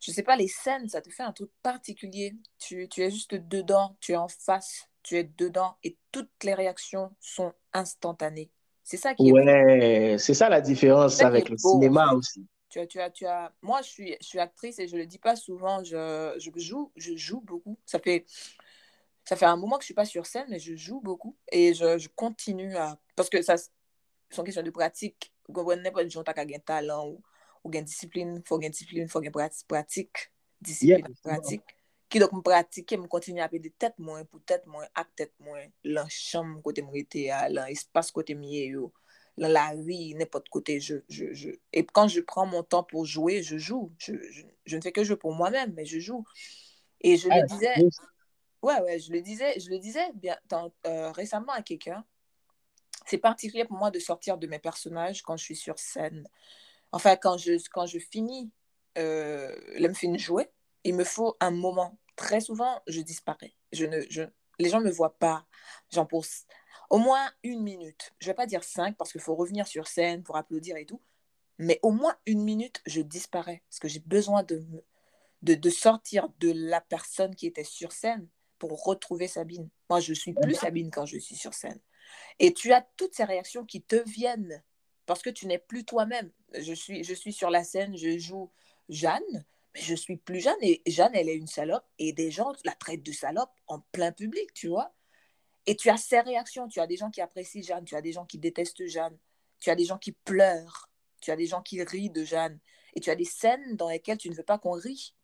[0.00, 2.34] je sais pas, les scènes, ça te fait un truc particulier.
[2.58, 6.54] Tu, tu es juste dedans, tu es en face, tu es dedans et toutes les
[6.54, 8.50] réactions sont instantanées.
[8.86, 12.46] C'est ça qui est Ouais, c'est ça la différence avec le cinéma aussi.
[12.68, 13.52] Tu as, tu as, tu as...
[13.60, 16.92] Moi, je suis, je suis actrice et je le dis pas souvent, je, je, joue,
[16.94, 17.76] je joue beaucoup.
[17.84, 18.24] Ça fait,
[19.24, 21.74] ça fait un moment que je suis pas sur scène, mais je joue beaucoup et
[21.74, 22.96] je, je continue à...
[23.16, 23.70] Parce que ça, c'est
[24.38, 25.32] une question de pratique.
[25.48, 27.20] Vous comprenez pas, gens qui ont un talent ou
[27.66, 30.30] ou gen disiplin, fò gen disiplin, fò gen pratik,
[30.62, 31.75] disiplin pratik,
[32.12, 35.32] ki dok m pratike, m kontini apè de tèt mwen, pou tèt mwen, ak tèt
[35.42, 38.90] mwen, lan chanm kote m rete ya, lan espas kote m ye yo,
[39.40, 43.04] lan la ri, nepot kote, je, je, je, et kan je pran mon tan pou
[43.04, 46.00] joué, je jou, je, je, je ne fè ke jou pou mwen mèm, men je
[46.00, 46.22] jou,
[47.00, 47.74] et je le dizè,
[48.62, 50.38] ouais, ouais, je le dizè, je le dizè, bien,
[50.86, 52.04] euh, récemment à quelqu'un,
[53.06, 56.26] c'est particulier pour moi de sortir de mes personnages quand je suis sur scène,
[56.92, 58.50] Enfin, quand je, quand je finis
[58.98, 60.48] euh, le film jouer,
[60.86, 61.98] il me faut un moment.
[62.14, 63.54] Très souvent, je disparais.
[63.72, 64.22] Je ne, je,
[64.58, 65.46] les gens ne me voient pas.
[65.92, 66.24] J'en pour
[66.90, 68.14] au moins une minute.
[68.18, 70.86] Je ne vais pas dire cinq parce qu'il faut revenir sur scène pour applaudir et
[70.86, 71.02] tout.
[71.58, 74.64] Mais au moins une minute, je disparais parce que j'ai besoin de,
[75.42, 79.68] de, de, sortir de la personne qui était sur scène pour retrouver Sabine.
[79.90, 81.80] Moi, je suis plus Sabine quand je suis sur scène.
[82.38, 84.62] Et tu as toutes ces réactions qui te viennent
[85.06, 86.30] parce que tu n'es plus toi-même.
[86.54, 88.50] Je suis, je suis sur la scène, je joue
[88.88, 89.44] Jeanne,
[89.76, 90.56] mais je suis plus Jeanne.
[90.62, 91.84] Et Jeanne, elle est une salope.
[91.98, 94.94] Et des gens la traitent de salope en plein public, tu vois.
[95.66, 96.68] Et tu as ces réactions.
[96.68, 99.16] Tu as des gens qui apprécient Jeanne, tu as des gens qui détestent Jeanne,
[99.60, 102.58] tu as des gens qui pleurent, tu as des gens qui rient de Jeanne.
[102.94, 105.14] Et tu as des scènes dans lesquelles tu ne veux pas qu'on rie.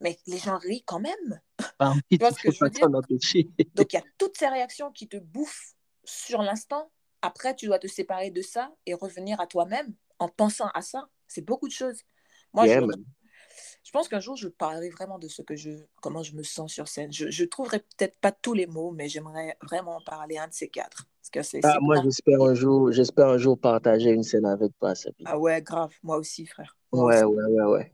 [0.00, 1.40] Mais les gens rient quand même.
[1.78, 2.88] Ah tu vois ce que je veux dire?
[3.74, 5.74] Donc il y a toutes ces réactions qui te bouffent
[6.04, 6.90] sur l'instant
[7.22, 11.08] après, tu dois te séparer de ça et revenir à toi-même en pensant à ça.
[11.26, 12.02] C'est beaucoup de choses.
[12.52, 12.80] Moi, je,
[13.88, 15.70] je, pense qu'un jour, je parlerai vraiment de ce que je,
[16.02, 17.10] comment je me sens sur scène.
[17.10, 20.68] Je ne trouverai peut-être pas tous les mots, mais j'aimerais vraiment parler un de ces
[20.68, 21.06] quatre.
[21.32, 24.94] Parce que ah, moi, j'espère un jour, j'espère un jour partager une scène avec toi,
[24.94, 25.26] Sabine.
[25.26, 25.92] Ah ouais, grave.
[26.02, 26.76] Moi aussi, frère.
[26.92, 27.92] ouais, ouais, ouais, ouais.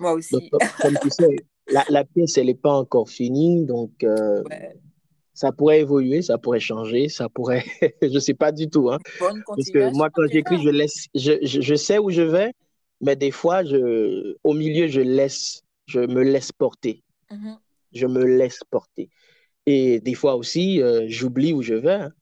[0.00, 0.50] Moi aussi.
[0.80, 1.36] comme tu sais,
[1.68, 4.02] la, la, pièce, elle n'est pas encore finie, donc.
[4.02, 4.76] Euh, ouais
[5.36, 7.62] ça pourrait évoluer, ça pourrait changer, ça pourrait,
[8.02, 8.90] je ne sais pas du tout.
[8.90, 8.96] Hein.
[9.18, 12.54] Parce que moi, quand j'écris, je, laisse, je, je, je, sais où je vais,
[13.00, 17.02] mais des fois, je, au milieu, je, laisse, je me laisse porter.
[17.30, 17.58] Mm-hmm.
[17.92, 19.10] Je me laisse porter.
[19.66, 21.92] Et des fois aussi, euh, j'oublie où je vais.
[21.92, 22.12] Hein.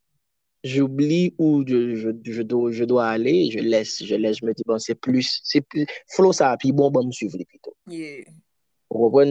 [0.64, 4.54] J'oublie où je, je, je, dois, je dois aller, je laisse, je laisse, je me
[4.54, 7.76] dis, bon, c'est plus, c'est plus, flow ça, puis bon, bon, me suivre plutôt.
[7.86, 8.24] Yeah.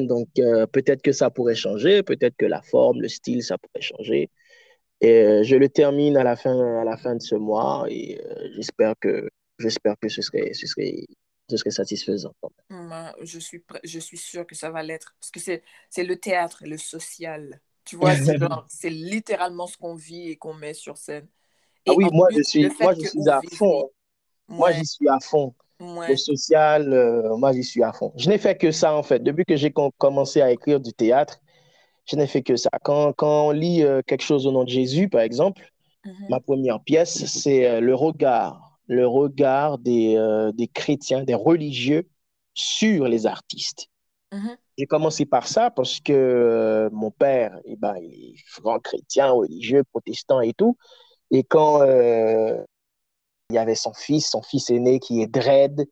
[0.06, 3.82] Donc, euh, peut-être que ça pourrait changer, peut-être que la forme, le style, ça pourrait
[3.82, 4.30] changer.
[5.02, 8.22] Et euh, je le termine à la fin, à la fin de ce mois et
[8.56, 9.28] j'espère que,
[9.58, 11.06] j'espère que ce serait, ce serait,
[11.50, 12.34] ce serait satisfaisant.
[13.22, 16.78] Je suis, je suis sûre que ça va l'être parce que c'est, le théâtre, le
[16.78, 17.62] social.
[17.86, 18.14] Tu vois,
[18.70, 21.28] c'est, littéralement ce qu'on vit et qu'on met sur scène.
[21.86, 23.90] Et ah oui, moi, je suis, moi, je suis à fond.
[24.48, 25.54] Moi, j'y suis à fond.
[25.80, 28.14] Le social, euh, moi, j'y suis à fond.
[28.16, 29.22] Je n'ai fait que ça, en fait.
[29.22, 31.42] Depuis que j'ai commencé à écrire du théâtre,
[32.06, 32.70] je n'ai fait que ça.
[32.84, 35.70] Quand, quand on lit euh, quelque chose au nom de Jésus, par exemple,
[36.06, 36.30] mm-hmm.
[36.30, 40.17] ma première pièce, c'est euh, le regard, le regard des,
[40.54, 42.08] des chrétiens, des religieux
[42.54, 43.88] sur les artistes.
[44.32, 44.58] Mm-hmm.
[44.78, 49.84] J'ai commencé par ça parce que mon père, eh ben, il est grand chrétien, religieux,
[49.91, 50.78] protestant et tout.
[51.32, 55.86] Et quand il y avait son fils, son fils aîné qui est dread,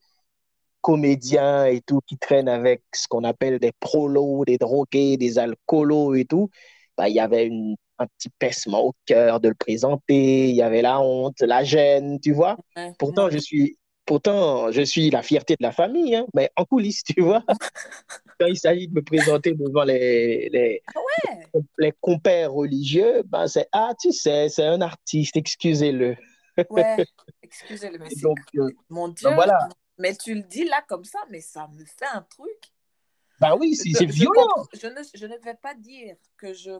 [0.81, 6.15] comédien et tout, qui traîne avec ce qu'on appelle des prolos, des drogués, des alcoolos
[6.15, 6.49] et tout.
[6.97, 10.61] Bah, il y avait une, un petit pincement au cœur de le présenter, il y
[10.61, 12.57] avait la honte, la gêne, tu vois.
[12.99, 17.03] pourtant, je suis, pourtant, je suis la fierté de la famille, hein, mais en coulisses,
[17.03, 17.43] tu vois.
[18.39, 23.67] Quand il s'agit de me présenter devant les, les, ah les compères religieux, ben c'est
[23.71, 26.15] Ah, tu sais, c'est un artiste, excusez-le.
[26.69, 27.05] Ouais,
[27.43, 29.69] excusez-le, mais Donc, euh, mon Dieu, voilà.
[29.97, 32.73] Mais tu le dis là comme ça, mais ça me fait un truc.
[33.39, 34.67] Bah oui, c'est violent.
[34.73, 36.71] Je, ne, je ne vais pas dire que je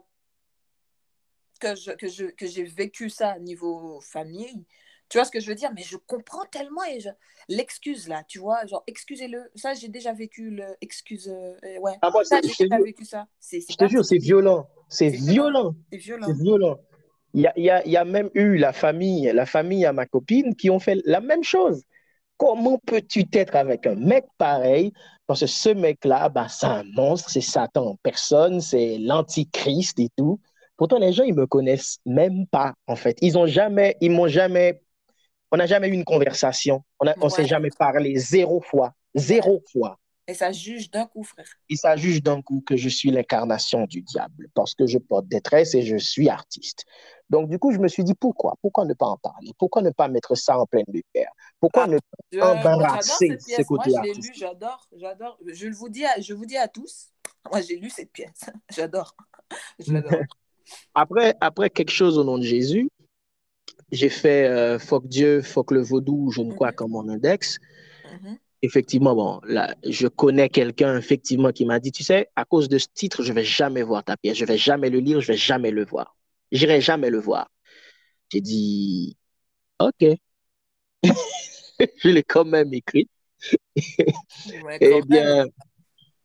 [1.61, 4.65] que je que je que j'ai vécu ça niveau famille.
[5.09, 5.71] Tu vois ce que je veux dire?
[5.75, 7.09] Mais je comprends tellement et je...
[7.49, 9.51] l'excuse là, tu vois, genre excusez-le.
[9.55, 11.27] Ça, j'ai déjà vécu le excuse.
[11.27, 11.97] Euh, ouais.
[12.01, 13.27] Ah, moi, ça, j'ai déjà vécu ça.
[13.41, 14.69] je te jure, c'est violent.
[14.87, 15.75] C'est violent.
[15.91, 16.27] C'est violent.
[16.27, 16.79] C'est violent.
[17.33, 20.05] Il y a, y, a, y a, même eu la famille, la famille à ma
[20.05, 21.83] copine qui ont fait la même chose.
[22.37, 24.93] Comment peux-tu être avec un mec pareil?
[25.27, 30.09] Parce que ce mec-là, bah, c'est un monstre, c'est Satan en personne, c'est l'antichrist et
[30.17, 30.39] tout.
[30.81, 33.15] Pourtant, les gens, ils me connaissent même pas, en fait.
[33.21, 34.81] Ils ont jamais, ils m'ont jamais,
[35.51, 36.83] on n'a jamais eu une conversation.
[36.99, 38.91] On ne s'est jamais parlé zéro fois.
[39.13, 39.99] Zéro fois.
[40.27, 41.45] Et ça juge d'un coup, frère.
[41.69, 45.27] Et ça juge d'un coup que je suis l'incarnation du diable parce que je porte
[45.27, 46.85] détresse et je suis artiste.
[47.29, 48.55] Donc, du coup, je me suis dit, pourquoi?
[48.63, 49.51] Pourquoi ne pas en parler?
[49.59, 51.29] Pourquoi ne pas mettre ça en pleine lumière?
[51.59, 51.99] Pourquoi ah, ne
[52.39, 55.37] pas embarrasser ce côté Moi, je l'ai lu, j'adore, j'adore.
[55.45, 57.11] Je, vous dis à, je vous dis à tous,
[57.51, 58.49] moi, j'ai lu cette pièce.
[58.75, 59.15] j'adore.
[59.79, 60.21] Je l'adore.
[60.93, 62.89] Après, après quelque chose au nom de Jésus,
[63.91, 67.59] j'ai fait euh, Fuck Dieu, Fuck le vaudou, je ne crois mm comme mon index.
[68.05, 68.37] Mhm.
[68.63, 72.77] Effectivement, bon, là, je connais quelqu'un, effectivement, qui m'a dit, tu sais, à cause de
[72.77, 75.19] ce titre, je ne vais jamais voir ta pièce, je ne vais jamais le lire,
[75.19, 76.15] je ne vais jamais le voir.
[76.51, 77.49] J'irai jamais le voir.
[78.31, 79.17] J'ai dit,
[79.79, 80.05] OK.
[81.97, 83.09] je l'ai quand même écrit.
[83.75, 85.47] eh bien,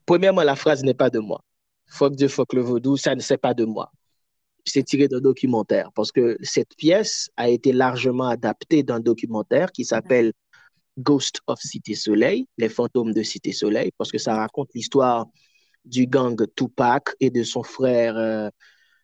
[0.04, 1.40] premièrement, la phrase n'est pas de moi.
[1.86, 3.90] Fuck Dieu, fuck le vaudou, ça ne c'est pas de moi.
[4.66, 9.84] C'est tiré d'un documentaire parce que cette pièce a été largement adaptée d'un documentaire qui
[9.84, 10.32] s'appelle
[10.98, 15.26] Ghost of Cité Soleil, les fantômes de Cité Soleil, parce que ça raconte l'histoire
[15.84, 18.48] du gang Tupac et de son frère euh,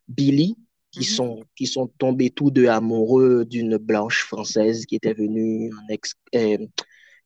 [0.09, 0.57] Billy,
[0.91, 1.05] qui, mhm.
[1.05, 6.15] sont, qui sont tombés tous deux amoureux d'une blanche française qui était venue en ex,
[6.35, 6.59] euh,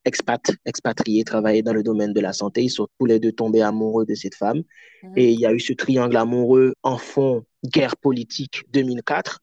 [0.07, 2.63] expat, expatriée, travailler dans le domaine de la santé.
[2.63, 4.63] Ils sont tous les deux tombés amoureux de cette femme.
[5.03, 5.13] Mhm.
[5.15, 9.39] Et il y a eu ce triangle amoureux en fond guerre politique 2004.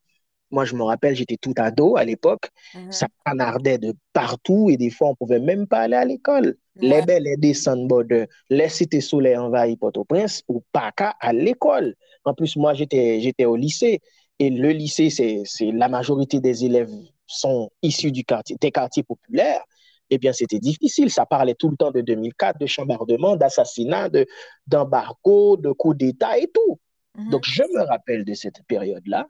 [0.50, 2.48] Moi, je me rappelle, j'étais tout ado à l'époque.
[2.74, 2.92] Mhm.
[2.92, 6.57] Ça canardait de partout et des fois, on ne pouvait même pas aller à l'école.
[6.77, 11.94] Les belles et des de les cités soleil envahies Port-au-Prince ou qu'à à l'école.
[12.24, 14.00] En plus, moi, j'étais au lycée.
[14.40, 16.90] Et le lycée, c'est la majorité des élèves
[17.27, 19.62] sont issus du quartier, des quartiers populaires.
[20.11, 21.11] Eh bien, c'était difficile.
[21.11, 24.11] Ça parlait tout le temps de 2004, de chambardement, d'assassinat,
[24.67, 26.79] d'embargo, de, coup d'État et tout.
[27.17, 27.31] Mhm.
[27.31, 29.27] Donc, je me rappelle de cette période-là.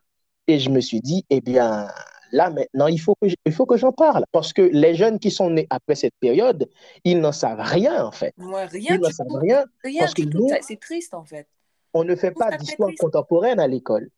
[0.47, 1.89] Et je me suis dit, eh bien,
[2.33, 4.25] là maintenant, il faut que, il faut que j'en parle.
[4.31, 6.69] Parce que les jeunes qui sont nés après cette période,
[7.05, 8.35] ils n'en savent rien, en fait.
[8.37, 8.97] rien.
[8.97, 9.65] Ils n'en savent rien.
[9.83, 10.23] Rien parce que
[10.61, 11.47] c'est triste, en fait.
[11.95, 14.11] On ne fait pas d'histoire contemporaine à l'école.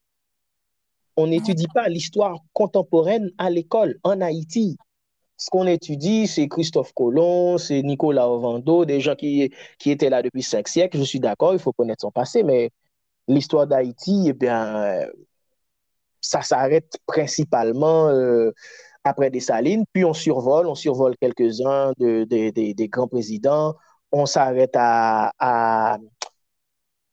[1.17, 4.77] On n'étudie pas l'histoire contemporaine à l'école en Haïti.
[5.39, 10.23] Ce qu'on étudie, c'est Christophe Colomb, c'est Nicolas Ovando, des gens qui, qui étaient là
[10.23, 10.99] depuis cinq siècles.
[10.99, 12.71] Je suis d'accord, il faut connaître son passé, mais
[13.29, 15.07] l'histoire d'Haïti, eh bien,
[16.21, 18.53] ça s'arrête principalement euh,
[19.05, 23.75] après Dessalines, puis on survole, on survole quelques-uns de, des grands présidents,
[24.13, 25.99] on s'arrête à, à,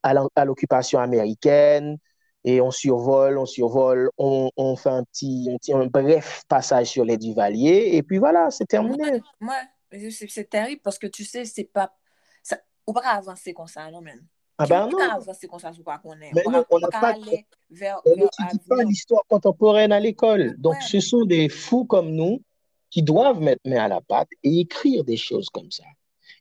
[0.03, 1.97] à l'occupation américaine,
[2.43, 7.05] et on survole, on survole, on, on fait un petit, un un bref passage sur
[7.05, 9.21] les Duvaliers, et puis voilà, c'est terminé.
[9.41, 11.93] Ouais, c'est terrible parce que tu sais, c'est pas.
[12.41, 14.21] Ça, on peut pas avancer comme ça, non, même.
[14.57, 14.97] Ah ben non.
[16.33, 20.55] Mais non, on n'a pas, on n'étudie pas l'histoire contemporaine à l'école.
[20.57, 22.41] Donc, ce sont des fous comme nous
[22.91, 25.83] qui doivent mettre main à la pâte et écrire des choses comme ça.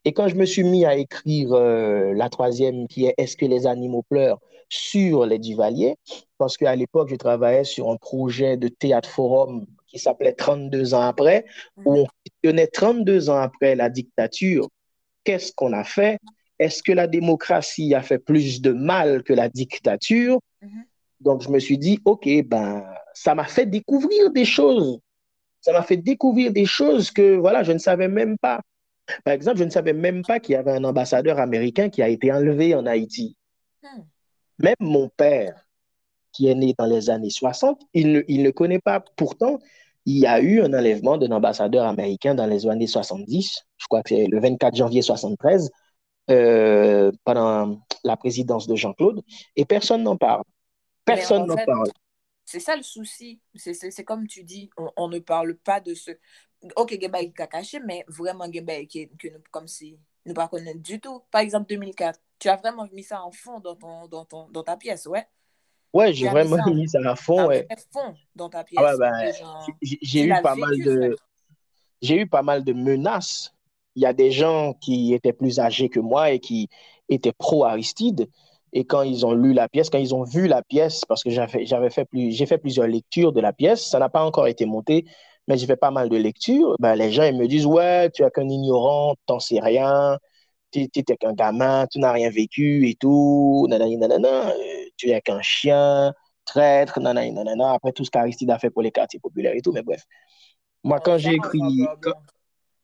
[0.05, 3.45] Et quand je me suis mis à écrire euh, la troisième, qui est Est-ce que
[3.45, 4.39] les animaux pleurent?
[4.73, 5.95] Sur les Duvaliers,
[6.37, 11.01] parce qu'à l'époque, je travaillais sur un projet de théâtre forum qui s'appelait 32 ans
[11.01, 11.45] après,
[11.85, 14.67] où on questionnait 32 ans après la dictature,
[15.23, 16.17] qu'est-ce qu'on a fait?
[16.57, 20.39] Est-ce que la démocratie a fait plus de mal que la dictature?
[20.63, 20.83] Mm-hmm.
[21.21, 22.83] Donc, je me suis dit, OK, ben,
[23.13, 24.99] ça m'a fait découvrir des choses.
[25.61, 28.61] Ça m'a fait découvrir des choses que, voilà, je ne savais même pas.
[29.23, 32.09] Par exemple, je ne savais même pas qu'il y avait un ambassadeur américain qui a
[32.09, 33.35] été enlevé en Haïti.
[33.83, 34.01] Hmm.
[34.59, 35.65] Même mon père,
[36.31, 38.99] qui est né dans les années 60, il ne, il ne connaît pas.
[39.15, 39.59] Pourtant,
[40.05, 44.03] il y a eu un enlèvement d'un ambassadeur américain dans les années 70, je crois
[44.03, 45.71] que c'est le 24 janvier 73,
[46.29, 49.21] euh, pendant la présidence de Jean-Claude
[49.55, 50.43] et personne n'en parle.
[51.05, 51.89] Personne n'en parle.
[52.45, 53.41] C'est ça le souci.
[53.55, 56.11] C'est comme tu dis, on, ne parle pas de ce.
[56.75, 60.99] Ok, Geba est caché, mais vraiment Geba qui que comme si nous ne connaissons du
[60.99, 61.21] tout.
[61.31, 64.63] Par exemple, 2004, tu as vraiment mis ça en fond dans, ton, dans, ton, dans
[64.63, 65.25] ta pièce, ouais?
[65.93, 67.65] Ouais, j'ai vraiment mis ça, en fond, ouais.
[67.89, 68.83] fond dans ta pièce.
[68.85, 69.31] Ah ben,
[69.81, 71.15] j'ai eu pas mal de.
[72.01, 73.53] J'ai eu pas mal de menaces
[73.95, 76.67] il y a des gens qui étaient plus âgés que moi et qui
[77.07, 78.27] étaient pro-Aristide.
[78.73, 81.29] Et quand ils ont lu la pièce, quand ils ont vu la pièce, parce que
[81.29, 84.65] j'avais fait, plus, j'ai fait plusieurs lectures de la pièce, ça n'a pas encore été
[84.65, 85.05] monté,
[85.47, 88.23] mais j'ai fait pas mal de lectures, ben, les gens ils me disent Ouais, tu
[88.23, 90.17] es qu'un ignorant, t'en sais rien,
[90.73, 94.53] tu n'es qu'un gamin, tu n'as rien vécu et tout, nanana, nanana, euh,
[94.97, 96.13] tu es qu'un chien,
[96.45, 99.71] traître, nanana, nanana, après tout ce qu'Aristide a fait pour les quartiers populaires et tout,
[99.71, 100.03] mais bref.
[100.83, 101.87] Moi, quand j'ai écrit,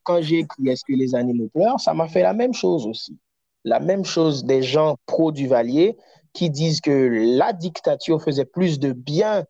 [0.04, 3.18] quand j'ai écrit Est-ce que les animaux pleurent, ça m'a fait la même chose aussi.
[3.66, 5.98] La même chose des gens pro-Duvalier
[6.34, 9.46] qui disent que la dictature faisait plus de bien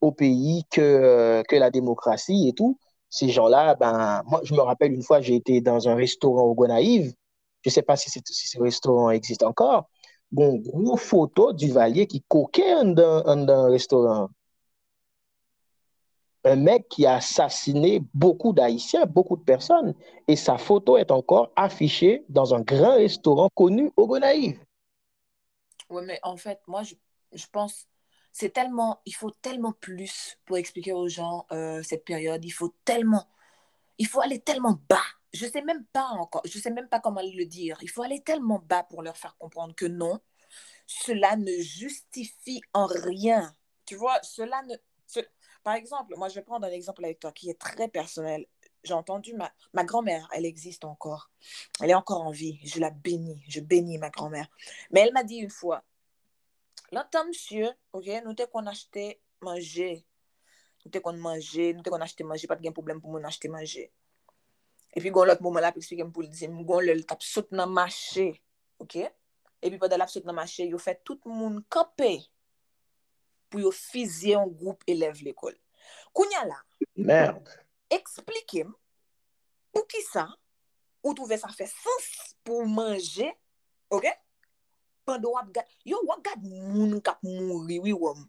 [0.00, 2.78] au pays que, euh, que la démocratie et tout.
[3.10, 6.54] Ces gens-là, ben, moi, je me rappelle une fois, j'ai été dans un restaurant au
[6.54, 7.12] Gonaïve.
[7.62, 9.88] Je ne sais pas si, ce restaurant existe encore.
[10.32, 14.30] Bon, gros photo du Valier qui coquait dans un restaurant
[16.44, 19.94] un mec qui a assassiné beaucoup d'Haïtiens, beaucoup de personnes,
[20.26, 24.58] et sa photo est encore affichée dans un grand restaurant connu au Gonaïve.
[25.90, 26.94] Oui, mais en fait, moi, je,
[27.32, 27.86] je pense,
[28.32, 32.44] c'est tellement, il faut tellement plus pour expliquer aux gens euh, cette période.
[32.44, 33.26] Il faut tellement,
[33.98, 34.96] il faut aller tellement bas.
[35.32, 37.78] Je sais même pas encore, je sais même pas comment le dire.
[37.82, 40.18] Il faut aller tellement bas pour leur faire comprendre que non,
[40.86, 43.54] cela ne justifie en rien.
[43.86, 44.74] Tu vois, cela ne,
[45.62, 48.46] par exemple, moi, je vais prendre un exemple avec toi qui est très personnel.
[48.82, 51.30] J'ai entendu ma, ma grand-mère, elle existe encore.
[51.80, 52.58] Elle est encore en vie.
[52.64, 53.42] Je la bénis.
[53.48, 54.48] Je bénis ma grand-mère.
[54.90, 55.84] Mais elle m'a dit une fois,
[56.92, 60.06] l'entend monsieur, ok, nous t'es qu'on acheté manger.
[60.84, 63.48] Nous t'es qu'on manger, nous t'es qu'on acheté manger, pas de problème pour nous acheter
[63.48, 63.92] manger.
[64.96, 67.52] epi goun lot mouman la pe eksplikem pou l di, mou goun lel tap sot
[67.54, 68.32] nan mache,
[68.82, 69.02] ok?
[69.60, 72.14] Epi padan lap sot nan mache, yo fè tout moun kapè
[73.50, 75.56] pou yo fizye yon goup eleve l'ekol.
[76.14, 76.58] Kounya la,
[76.96, 77.54] Merde.
[77.92, 78.70] eksplikem
[79.74, 80.26] pou ki sa,
[81.04, 82.10] ou touve sa fè sens
[82.46, 83.28] pou manje,
[83.92, 84.08] ok?
[85.06, 88.26] Pando wap gade, yo wap gade moun kap mouri, wi wom.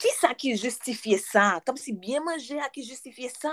[0.00, 1.56] Ki sa ki justifiye sa?
[1.64, 3.52] Kam si bien manje a ki justifiye sa?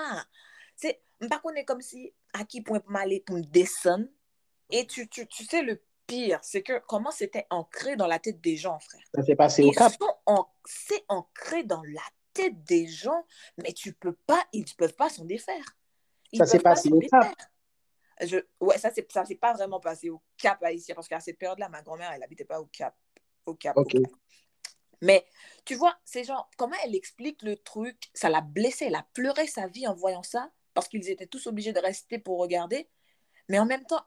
[0.80, 4.05] Se, m'pa connaît comme si à qui point pour m'aller pour me descendre.
[4.69, 8.41] Et tu, tu, tu sais, le pire, c'est que comment c'était ancré dans la tête
[8.41, 9.01] des gens, frère.
[9.13, 9.93] Ça s'est passé au Ils cap.
[10.65, 12.01] C'est ancré dans la
[12.34, 13.26] tête des gens,
[13.57, 15.63] mais tu peux pas, ils ne peuvent pas s'en défaire.
[16.32, 17.32] Ils Ça s'est pas passé au Cap.
[18.21, 21.38] Je, ouais, ça c'est ça s'est pas vraiment passé au Cap haïtien parce qu'à cette
[21.38, 22.95] période-là, ma grand-mère, elle habitait pas au Cap,
[23.45, 23.78] au Cap.
[23.78, 23.91] au Ok.
[23.91, 24.01] Cap.
[25.01, 25.26] Mais
[25.65, 29.47] tu vois, ces gens, comment elle explique le truc, ça l'a blessée, elle a pleuré
[29.47, 32.89] sa vie en voyant ça parce qu'ils étaient tous obligés de rester pour regarder.
[33.49, 34.01] Mais en même temps,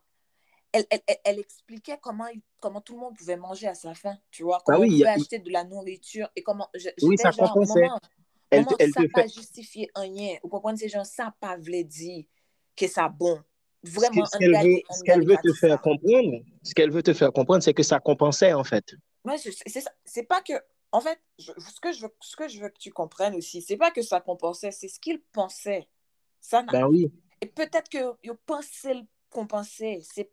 [0.73, 2.27] elle, elle, elle- elle expliquait comment,
[2.61, 5.09] comment tout le monde pouvait manger à sa faim, tu vois, comment oui, on pouvait
[5.11, 6.69] a- acheter de la nourriture et comment.
[6.75, 7.81] je- Oui, ça genre, compensait.
[7.81, 8.01] maman,
[8.51, 9.29] Elle, maman, te- elle ça pas fait.
[9.35, 10.39] justifié rien.
[10.43, 12.25] Vous comprenez, ces gens, ça pas voulu dire
[12.77, 13.43] que ça bon.
[13.83, 15.03] Vraiment, ce un qu'elle veut, un ce
[15.53, 15.79] te faire ça.
[15.79, 18.95] comprendre, ce qu'elle veut te faire comprendre, c'est que ça compensait en fait.
[19.25, 19.37] Ouais,
[20.05, 20.55] c'est pas que.
[20.93, 23.61] En fait, je- ce, que je veux, ce que je veux que tu comprennes aussi,
[23.63, 25.89] c'est pas que ça compensait, c'est ce qu'ils pensaient.
[26.47, 27.11] Ça Ben oui.
[27.41, 29.99] Et peut-être que ils pensaient le compenser.
[30.03, 30.31] C'est...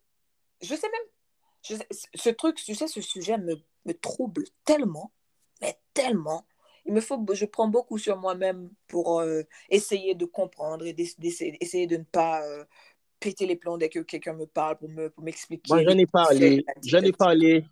[0.62, 1.08] Je sais même.
[1.68, 3.56] je sais- ce truc, tu sais, ce sujet me,
[3.86, 5.12] me trouble tellement,
[5.60, 6.46] mais tellement.
[6.86, 7.26] Il me faut.
[7.34, 11.98] Je prends beaucoup sur moi-même pour euh, essayer de comprendre et d'ess- d'essayer, essayer de
[11.98, 12.64] ne pas euh,
[13.20, 15.74] péter les plombs dès que quelqu'un me parle pour, me, pour m'expliquer.
[15.74, 17.66] Moi, j'en ai parlé, j'en ai parlé,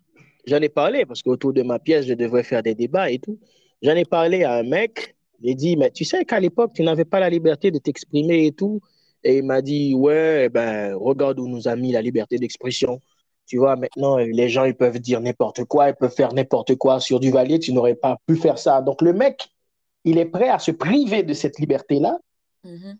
[0.46, 3.38] j'en ai parlé parce qu'autour de ma pièce, je devrais faire des débats et tout.
[3.82, 7.04] J'en ai parlé à un mec, j'ai dit, mais tu sais qu'à l'époque, tu n'avais
[7.04, 8.80] pas la liberté de t'exprimer et tout.
[9.24, 13.00] Et il m'a dit, ouais, ben, regarde où nous a mis la liberté d'expression.
[13.46, 17.00] Tu vois, maintenant, les gens, ils peuvent dire n'importe quoi, ils peuvent faire n'importe quoi
[17.00, 18.80] sur Duvalier, tu n'aurais pas pu faire ça.
[18.80, 19.48] Donc, le mec,
[20.04, 22.18] il est prêt à se priver de cette liberté-là
[22.64, 22.96] Mhm.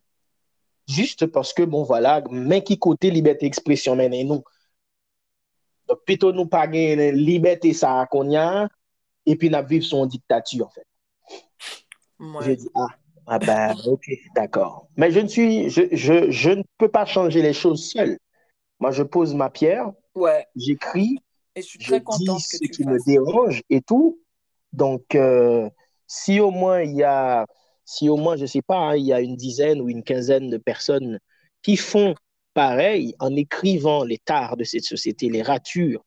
[0.88, 4.42] juste parce que, bon, voilà, mais qui côté liberté d'expression, mais nous.
[5.88, 8.68] Donc, plutôt nous pas liberté ça qu'on y a,
[9.24, 10.86] et puis nous vivre son dictature, en fait.
[12.22, 12.44] Ouais.
[12.44, 12.86] J'ai dit, ah,
[13.26, 14.04] ah ben, ok,
[14.34, 14.88] d'accord.
[14.96, 18.18] Mais je ne suis, je, je, je ne peux pas changer les choses seul.
[18.80, 20.46] Moi, je pose ma pierre, Ouais.
[20.56, 21.18] j'écris,
[21.56, 24.20] Et je suis je dis contente ce que tu qui me dérange et tout.
[24.72, 25.68] Donc, euh,
[26.06, 27.46] si au moins il y a,
[27.84, 30.50] si au moins, je sais pas, hein, il y a une dizaine ou une quinzaine
[30.50, 31.18] de personnes
[31.62, 32.14] qui font
[32.54, 36.04] pareil en écrivant les tares de cette société, les ratures,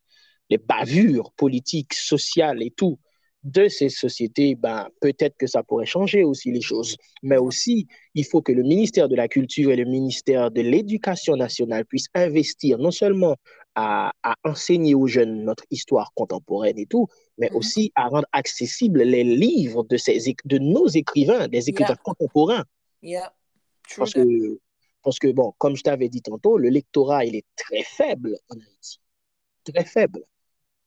[0.50, 3.00] les bavures politiques, sociales et tout
[3.46, 6.98] de ces sociétés, ben, peut-être que ça pourrait changer aussi les choses.
[7.24, 11.36] Mais aussi, il faut que le ministère de la Culture et le ministère de l'Éducation
[11.38, 13.36] nationale puissent investir non seulement
[13.76, 17.58] à, à enseigner aux jeunes notre histoire contemporaine et tout, mais Mhm.
[17.58, 22.04] aussi à rendre accessibles les livres de, ces, de nos écrivains, des écrivains Yeah.
[22.04, 22.64] contemporains.
[23.04, 23.32] Yeah.
[23.98, 24.60] Parce que
[25.04, 28.56] parce que, bon, comme je t'avais dit tantôt, le lectorat, il est très faible en
[28.56, 29.00] Haïti.
[29.64, 30.24] Très faible.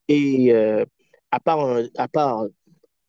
[0.09, 0.85] Et euh,
[1.31, 2.47] à, part un, à, part,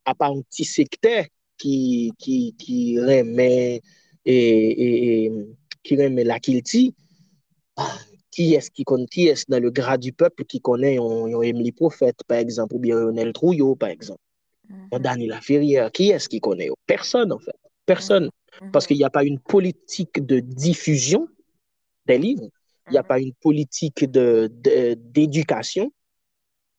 [0.06, 1.26] à part un petit secteur
[1.58, 3.82] qui, qui, qui remet,
[4.26, 5.32] et, et,
[5.84, 6.96] qui remet la kilti,
[7.78, 7.98] ah,
[8.32, 12.24] qui est-ce qui, qui est dans le gras du peuple qui connaît un Emily Prophète,
[12.28, 14.22] par exemple, ou bien Lionel Trouillot, par exemple,
[14.70, 15.02] mm -hmm.
[15.02, 16.70] Daniela Ferrière, qui est-ce qui connaît?
[16.86, 17.58] Personne, en fait.
[17.86, 18.26] Personne.
[18.26, 18.72] Mm -hmm.
[18.72, 21.28] Parce qu'il n'y a pas une politique de diffusion
[22.08, 22.50] des livres,
[22.88, 24.02] il n'y a pas une politique
[25.16, 25.92] d'éducation, de,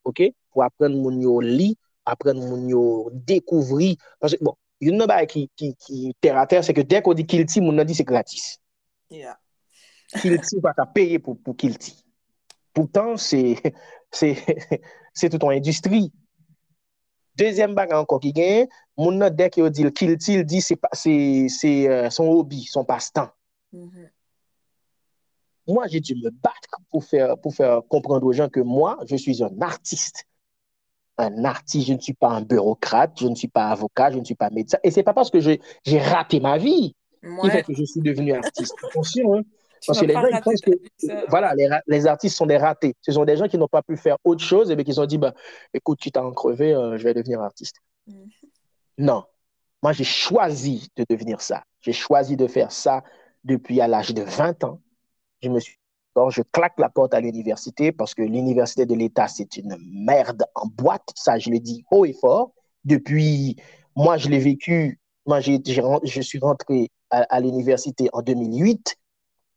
[0.04, 3.96] OK, pour apprendre mon yo lit, apprendre mon yo découvrir.
[4.18, 6.74] Parce que, bon, il y a une chose qui, qui, qui terre à terre, c'est
[6.74, 8.58] que dès qu'on dit Kilti, mon dit c'est gratis.
[9.10, 9.38] Yeah.
[10.20, 12.04] Kilti, pas qu'à payer pour, pour Kilti.
[12.72, 13.56] Pourtant, c'est
[15.30, 16.12] toute une industrie.
[17.36, 22.10] Deuxième bague encore qui gagne, mon dès qu'il dit Kilti, il dit c'est c'est euh,
[22.10, 23.30] son hobby, son passe-temps.
[23.72, 24.10] Mm -hmm.
[25.70, 29.16] Moi, j'ai dû me battre pour faire, pour faire comprendre aux gens que moi, je
[29.16, 30.26] suis un artiste.
[31.18, 34.24] Un artiste, je ne suis pas un bureaucrate, je ne suis pas avocat, je ne
[34.24, 34.78] suis pas médecin.
[34.82, 35.60] Et c'est pas parce que j'ai
[35.98, 37.38] raté ma vie ouais.
[37.42, 38.74] qui fait que je suis devenu artiste.
[38.84, 39.42] Attention, hein?
[39.86, 42.94] Parce que les gens, ils pensent que voilà, les, les, artistes sont des ratés.
[43.00, 44.96] Ce sont des gens qui n'ont pas pu faire autre chose et bien qui se
[44.96, 45.32] sont dit, bah,
[45.72, 47.76] écoute, tu t'as crevé, euh, je vais devenir artiste.
[48.06, 48.24] Mm.
[48.98, 49.24] Non.
[49.82, 51.64] Moi, j'ai choisi de devenir ça.
[51.80, 53.02] J'ai choisi de faire ça
[53.44, 54.80] depuis à l'âge de 20 ans.
[55.42, 55.80] Je me suis
[56.16, 60.44] alors, je claque la porte à l'université parce que l'université de l'État, c'est une merde
[60.56, 61.08] en boîte.
[61.14, 62.52] Ça, je le dis haut et fort.
[62.84, 63.56] Depuis,
[63.94, 64.98] moi, je l'ai vécu.
[65.26, 68.96] Moi, j'ai, je suis rentré à, à l'université en 2008.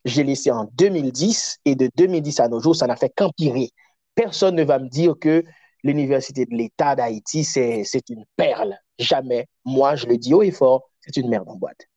[0.04, 3.70] J'ai laissé en 2010 et de 2010 à nos jours, ça n'a fait qu'empirer.
[4.14, 5.42] Personne ne va me dire que
[5.82, 8.76] l'université de l'État d'Haïti, c'est, c'est une perle.
[8.98, 9.48] Jamais.
[9.64, 11.88] Moi, je le dis haut et fort, c'est une merde en boîte.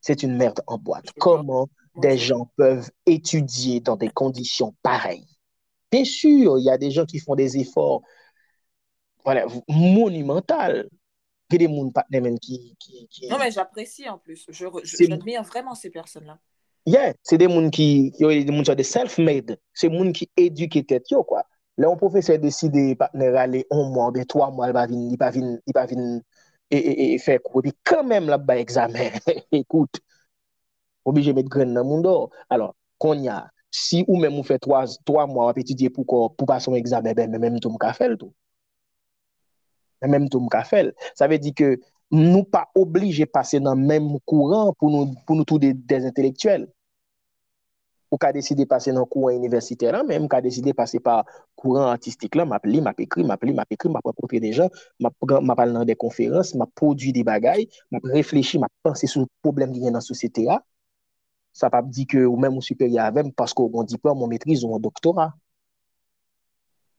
[0.00, 1.06] C'est une merde en boîte.
[1.18, 5.26] Comment des gens peuvent étudier dans des conditions pareilles.
[5.90, 8.02] Bien sûr, il y a des gens qui font des efforts
[9.24, 10.54] voilà, monumentaux.
[11.50, 13.28] Il y a des gens qui, qui, qui...
[13.28, 14.46] Non, mais j'apprécie en plus.
[14.50, 16.38] J'admire vraiment ces personnes-là.
[16.84, 19.58] Yeah, c'est des gens qui, qui, qui des self-made.
[19.72, 21.44] C'est des gens qui éduquent tête, quoi.
[21.78, 25.10] Là, un professeur décide de partenaire aller un mois, bien trois mois, il va venir,
[25.10, 26.20] il va venir, il va venir
[26.70, 27.62] et, et, et faire cours.
[27.64, 29.10] Et quand même, là-bas, examen.
[29.52, 30.00] Écoute,
[31.04, 34.84] obligé mettre grain dans monde alors qu'on y a si ou même on fait 3
[35.04, 38.32] 3 mois à étudier pour pour passer un examen ben même tout me faire tout.
[40.02, 41.80] Même tout me faire ça veut dire que
[42.10, 46.68] nous pas obligé passer dans même courant pour nous pour nous tous des, des intellectuels.
[48.12, 51.22] Ou ka deside pase nan kouan universite lan, men m ka deside pase pa
[51.56, 54.68] kouan artistik lan, map li, map ekri, map li, map ekri, map apotre de jan,
[55.00, 59.72] map al nan de konferans, map produ de bagay, map reflechi, map panse sou problem
[59.72, 60.60] ki gen nan sosete a,
[61.52, 64.74] Ça pas dit que ou même au supérieur avec parce qu'on diplôme, on maîtrise ou
[64.74, 65.34] un doctorat.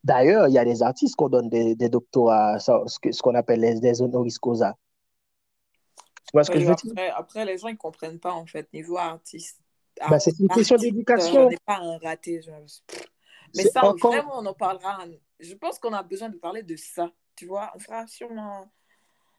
[0.04, 3.62] D'ailleurs, il y a des artistes qu'on donne des, des doctorats, ça, ce qu'on appelle
[3.62, 4.76] les, des honoris causa.
[6.26, 6.92] Tu vois ce que je veux dire?
[6.92, 9.60] Après, après, les gens ne comprennent pas, en fait, niveau artiste.
[10.10, 11.46] Bah, c'est une question d'éducation.
[11.46, 12.42] On n'est pas un raté.
[12.42, 12.62] Genre.
[13.56, 14.12] Mais ça, encore...
[14.12, 15.06] vraiment, on en parlera.
[15.40, 17.10] Je pense qu'on a besoin de parler de ça.
[17.36, 18.72] Tu vois, on fera sûrement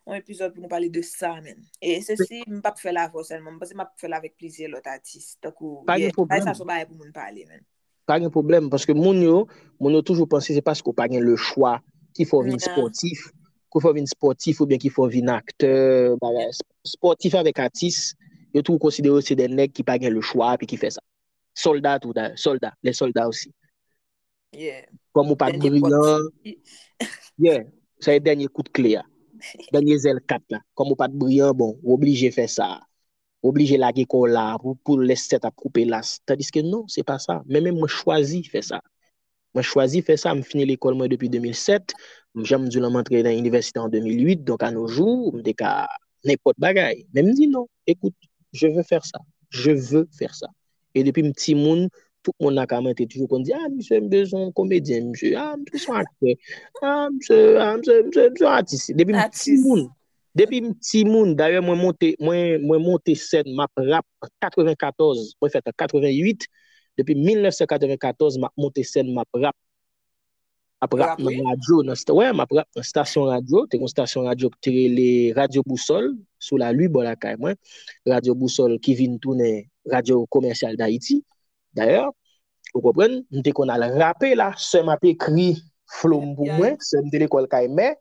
[0.05, 1.63] an epizod pou nou pale de sa men.
[1.81, 3.87] E se si m pa pou fè la fò selman, m pa se m pa
[3.89, 5.35] pou fè la vek plizye lot atis.
[5.43, 7.65] Takou, ye, a sa sou baye pou moun pale men.
[8.05, 9.39] Pa gen problem, paske moun yo,
[9.81, 11.79] moun yo toujou panse se paske ou pa gen le chwa
[12.17, 13.31] ki fò vin sportif,
[13.73, 16.19] ki fò vin sportif ou bien ki fò vin akteur,
[16.85, 18.11] sportif avèk atis,
[18.55, 21.03] yo tou konsidere se den nek ki pa gen le chwa pi ki fè sa.
[21.57, 23.55] Soldat ou da, soldat, le soldat osi.
[24.53, 24.85] Yeah.
[25.17, 26.29] Kom ou pa griyan.
[27.41, 27.65] Yeah,
[28.05, 29.09] sa e denye kout kle ya.
[29.75, 32.69] denye zel kat la, kom ou pat briyan, bon, ou oblige fè sa,
[33.45, 37.05] oblige lage kon la, pou, pou les set ap koupe las, tadis ke non, se
[37.07, 38.81] pa sa, men men mwen chwazi fè sa,
[39.55, 41.97] mwen chwazi fè sa, mwen fini l'ekol mwen depi 2007,
[42.35, 45.65] mwen jam djou lan mantre nan universite en 2008, donk an nou jou, mwen dek
[45.67, 45.75] a
[46.29, 48.17] nepot bagay, men mwen di non, ekout,
[48.57, 49.23] je vè fèr sa,
[49.53, 50.51] je vè fèr sa,
[50.97, 51.89] e depi mwen ti moun,
[52.25, 55.81] tout moun akaman te toujou kon di, ah, msè mbe son komedyen, msè, ah, msè
[55.83, 56.37] son akte,
[56.81, 58.87] ah, msè, ah, msè, msè, msè atis.
[58.97, 59.85] Depi mti moun,
[60.41, 64.09] depi mti moun, daye mwen monte, mwen, mwen monte sen, map rap
[64.43, 66.49] 94, mwen fète 88,
[66.99, 69.59] depi 1994, map monte sen, map rap,
[70.81, 74.31] map rap nan radyo, nan, wè, ouais, map rap nan stasyon radyo, te kon stasyon
[74.33, 77.61] radyo ptire le radyo bousol, sou la lui bolakay mwen,
[78.09, 81.21] radyo bousol ki vin toune radyo komersyal da Iti,
[81.75, 82.13] D'ayor,
[82.75, 85.53] ou kopren, mte kon al rapè la, se m apè kri
[86.01, 87.93] flom pou mwen, se m dele kol kaimè,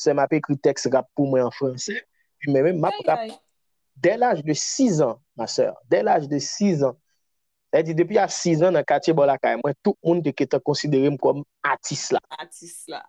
[0.00, 1.96] se m apè kri teks rap pou mwen an fransè,
[2.40, 3.26] pi mè mè m ap rap.
[3.96, 6.96] Dè l'aj de 6 an, ma sèr, dè l'aj de 6 an,
[7.72, 10.44] dè di depi a 6 an nan katye bol la kaimè, tout moun de ke
[10.44, 12.20] te konsidere m kom atis la.
[12.36, 13.00] Atis la.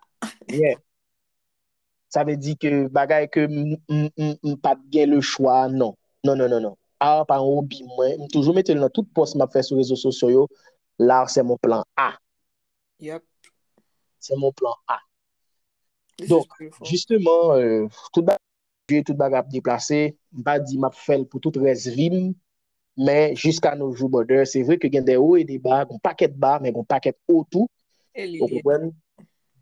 [0.48, 0.80] Yeah.
[2.08, 5.92] Sa ve di ke bagay ke m pat gen le chwa, non.
[6.24, 6.76] Non, non, non, non.
[7.00, 9.78] art par an obi mwen, m toujou mette nan tout post m ap fè sou
[9.78, 10.46] rezo sosyo yo,
[10.98, 12.12] l'art se mon plan A.
[13.04, 13.24] Yep.
[14.22, 14.98] Se mon plan A.
[16.26, 16.50] Donk,
[16.82, 18.38] justement, euh, tout bag
[19.14, 22.32] ba ap deplase, ba di map fel pou tout res vim,
[22.98, 26.02] men, jiska nou jou boder, se vre ke gen de ou e de ba, goun
[26.02, 27.70] paket ba, men goun paket ou tou,
[28.18, 28.90] ou kouen,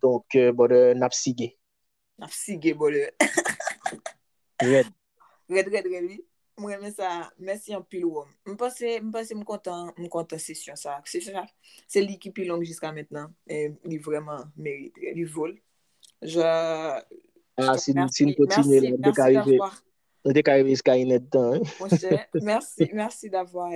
[0.01, 1.53] donk, euh, boder, nap sige.
[2.16, 3.12] Nap sige, boder.
[4.62, 4.89] red.
[5.53, 6.24] Red, red, red, oui.
[6.57, 8.29] Mwen reme sa, mersi an pil wom.
[8.47, 10.99] Mwen pense, mwen pense m kontan, m kontan sesyon sa.
[11.05, 11.45] Se sa,
[11.87, 13.35] se li ki pi long jiska maintenant.
[13.45, 15.55] E li vreman merite, li vol.
[16.25, 16.49] Je,
[17.59, 18.53] Ah, si, nou dek
[19.19, 19.77] arive, d'avoir
[20.29, 20.75] dek arive
[21.31, 21.63] tan, hein?
[23.31, 23.71] D'avoir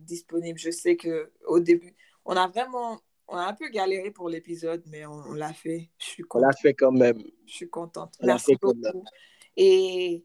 [0.00, 0.58] disponible.
[0.58, 4.82] Je sais que au début, on a vraiment, on a un peu galéré pour l'épisode,
[4.86, 5.90] mais on, on l'a fait.
[5.98, 6.60] Je suis On l'a contente.
[6.62, 7.22] fait quand même.
[7.44, 8.14] Je suis contente.
[8.22, 9.04] Merci beaucoup.
[9.54, 10.24] Et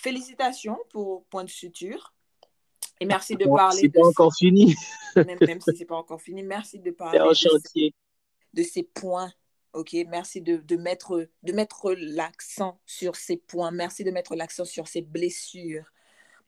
[0.00, 2.14] félicitations pour Point de Suture.
[3.00, 4.74] Et merci de parler c'est de pas encore fini,
[5.14, 7.94] ces- même, même si c'est pas encore fini, merci de parler de ces, chantier.
[8.52, 9.32] de ces points.
[9.72, 13.70] OK, merci de, de mettre, de mettre l'accent sur ces points.
[13.70, 15.84] Merci de mettre l'accent sur ces blessures.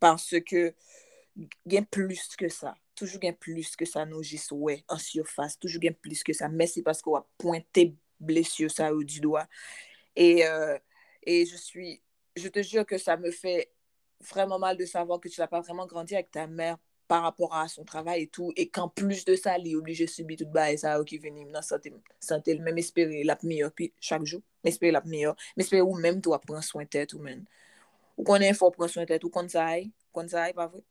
[0.00, 0.74] Parce que
[1.66, 2.74] gen plus que ça.
[2.94, 5.58] Toujours gen plus que ça nous juste ouais en surface.
[5.58, 6.48] Toujours gen plus que ça.
[6.48, 9.46] Mais c'est parce qu'on a pointé blessure ça au du doigt.
[10.16, 10.76] Et, euh,
[11.22, 12.02] et je suis,
[12.36, 13.70] je te jure que ça me fait
[14.20, 16.78] vraiment mal de savoir que tu n'as pas vraiment grandi avec ta mère
[17.08, 18.52] par rapport à son travail et tout.
[18.56, 21.18] Et qu'en plus de ça, il est obligé de subir tout bas et ça qui
[21.18, 24.40] vient dans santé, santé, même espérer la meilleure puis chaque jour.
[24.64, 25.36] M'espérer la meilleure.
[25.56, 27.44] M'espérer ou même toi prendre soin de tête ou même.
[28.16, 29.90] Ou qu'on ait faut prendre soin de tête ou qu'on ça aille.
[30.12, 30.82] Qu'on ça aille, pas vrai?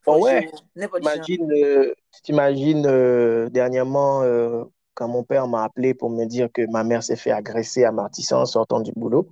[0.00, 6.24] Faut ouais, euh, tu t'imagines euh, dernièrement euh, quand mon père m'a appelé pour me
[6.24, 9.28] dire que ma mère s'est fait agresser à Martissan en sortant du boulot.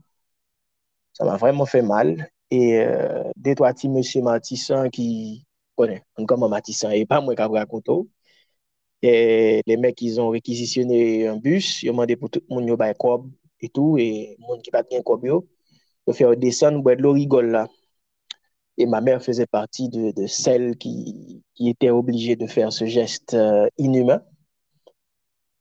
[1.16, 2.28] ça m'a vraiment fait mal.
[2.50, 7.42] Et euh, des trois petits monsieur Matissan qui connaît, comment Matissan, et pas moi qui
[7.42, 7.88] raconte.
[9.02, 12.66] Et les mecs, ils ont réquisitionné un bus, ils ont demandé pour tout le monde
[12.66, 16.36] de cob et tout, et le monde qui n'a pas de cob, ils ont fait
[16.36, 17.66] descendre boire de l'eau rigole là.
[18.78, 22.84] Et ma mère faisait partie de, de celles qui, qui étaient obligées de faire ce
[22.84, 24.22] geste euh, inhumain.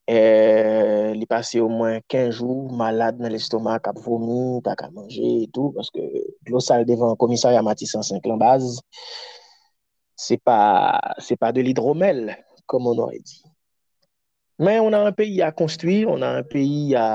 [0.06, 5.26] Eh, li pase ou mwen 15 jou malade nan l'estomak ap vomi, tak ap manje
[5.48, 6.04] etou, paske
[6.52, 8.68] lo sal devan komisari a mati 105 lan baz,
[10.14, 10.60] se pa,
[11.42, 12.30] pa de l'hidromel,
[12.70, 13.42] kom on orè di.
[14.62, 17.08] Men, on a un peyi a konstuir, on a un peyi a,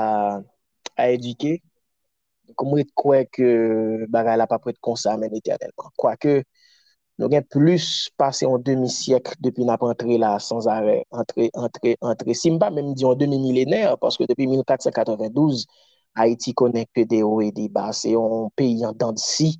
[0.99, 1.55] a eduke,
[2.59, 3.47] komwet kwe ke
[4.11, 5.95] baga la pa pwet konsa men eternelman.
[5.95, 6.41] Kwa ke,
[7.21, 12.33] nous avons plus passé en demi-siècle depuis notre entrée là sans arrêt, entrée, entrée, entrée.
[12.33, 15.67] Si pas même dit en demi-millénaire, parce que depuis 1492,
[16.15, 17.93] Haïti connaît que des hauts et des bas.
[17.93, 19.59] C'est un pays en dents de scie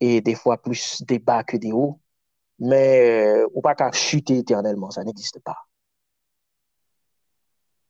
[0.00, 2.00] et des fois plus des bas que des hauts.
[2.58, 5.58] Mais euh, ou pas qu'à chuter éternellement, ça n'existe pas.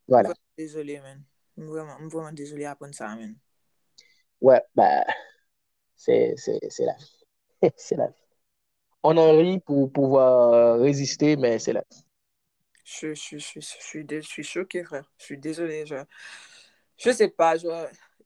[0.08, 0.32] Voilà.
[0.56, 1.22] Désolé, man.
[1.56, 3.34] Vraiment, vraiment désolé à apprendre ça, man.
[4.40, 5.04] Ouais, bah,
[5.94, 7.26] c'est, c'est, c'est la vie.
[7.76, 8.27] c'est la vie.
[9.02, 11.82] On en rit pour pouvoir euh, résister, mais c'est vie.
[12.84, 15.10] Je, je, je, je, suis, je suis choquée, frère.
[15.18, 15.86] Je suis désolée.
[15.86, 15.96] Je,
[16.96, 17.68] je sais pas, je,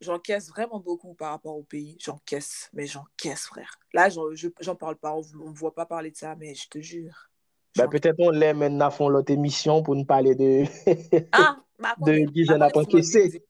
[0.01, 1.97] j'encaisse vraiment beaucoup par rapport au pays.
[2.01, 3.79] J'encaisse, mais j'encaisse, frère.
[3.93, 5.15] Là, j'en, je, j'en parle pas.
[5.15, 7.31] On ne me voit pas parler de ça, mais je te jure.
[7.75, 8.01] J'encaisse.
[8.01, 10.65] peut-être on l'aime maintenant font l'autre émission pour nous parler de,
[11.33, 13.43] Ah, bah, de qui bah, j'en ai pas encaissé.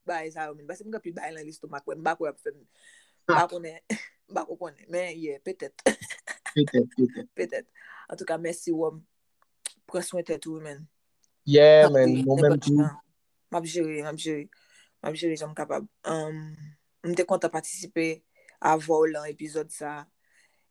[5.17, 5.85] yeah, peut-être.
[6.55, 7.29] Petèt, petèt.
[7.35, 7.67] Petèt.
[8.09, 9.01] An tou ka, mersi wèm.
[9.89, 10.83] Preswen tèt wè men.
[11.49, 12.89] Yeah men, mwen mèm tou.
[13.53, 14.47] Mab jere, mab jere.
[15.03, 15.89] Mab jere, jom kapab.
[16.09, 16.45] Um,
[17.09, 18.23] mte konta patisipe
[18.63, 20.03] avò lan epizod sa.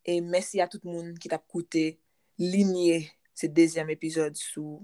[0.06, 1.86] E mersi a tout moun ki tap koute
[2.42, 3.04] linye
[3.38, 4.82] se dezyem epizod sou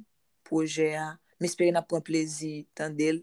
[0.48, 1.12] proje a.
[1.42, 3.22] Mespere na pren plezi tan del.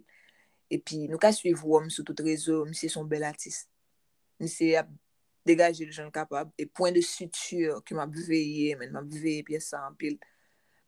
[0.70, 2.62] E pi nou ka suiv wèm sou tout rezo.
[2.70, 3.66] Mse son bel artist.
[4.42, 4.90] Mse ap
[5.46, 6.50] degaje le jan kapab.
[6.58, 8.92] E point de suture ke map veye men.
[8.92, 10.18] Map veye piye sa an pil.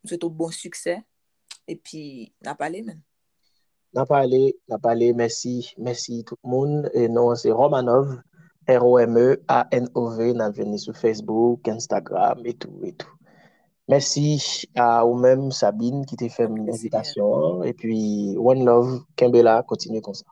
[0.05, 1.01] Mse tout bon suksè.
[1.67, 3.03] E pi na pale men.
[3.95, 6.91] N'a parlé, n'a parlé, merci, merci tout le monde.
[6.93, 8.21] Et non, c'est Romanov,
[8.69, 13.09] R-O-M-E-A-N-O-V, n'a venu sur Facebook, Instagram et tout, et tout.
[13.89, 16.67] Merci à vous-même, Sabine, qui t'a fait An plezi.
[16.67, 17.63] l'invitation.
[17.63, 20.27] Et puis, One Love, Kembela, continue comme ça.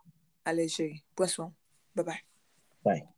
[0.45, 1.03] Ale chéri.
[1.14, 1.53] Pwen son.
[1.95, 2.20] Bye bye.
[2.85, 3.14] Bye.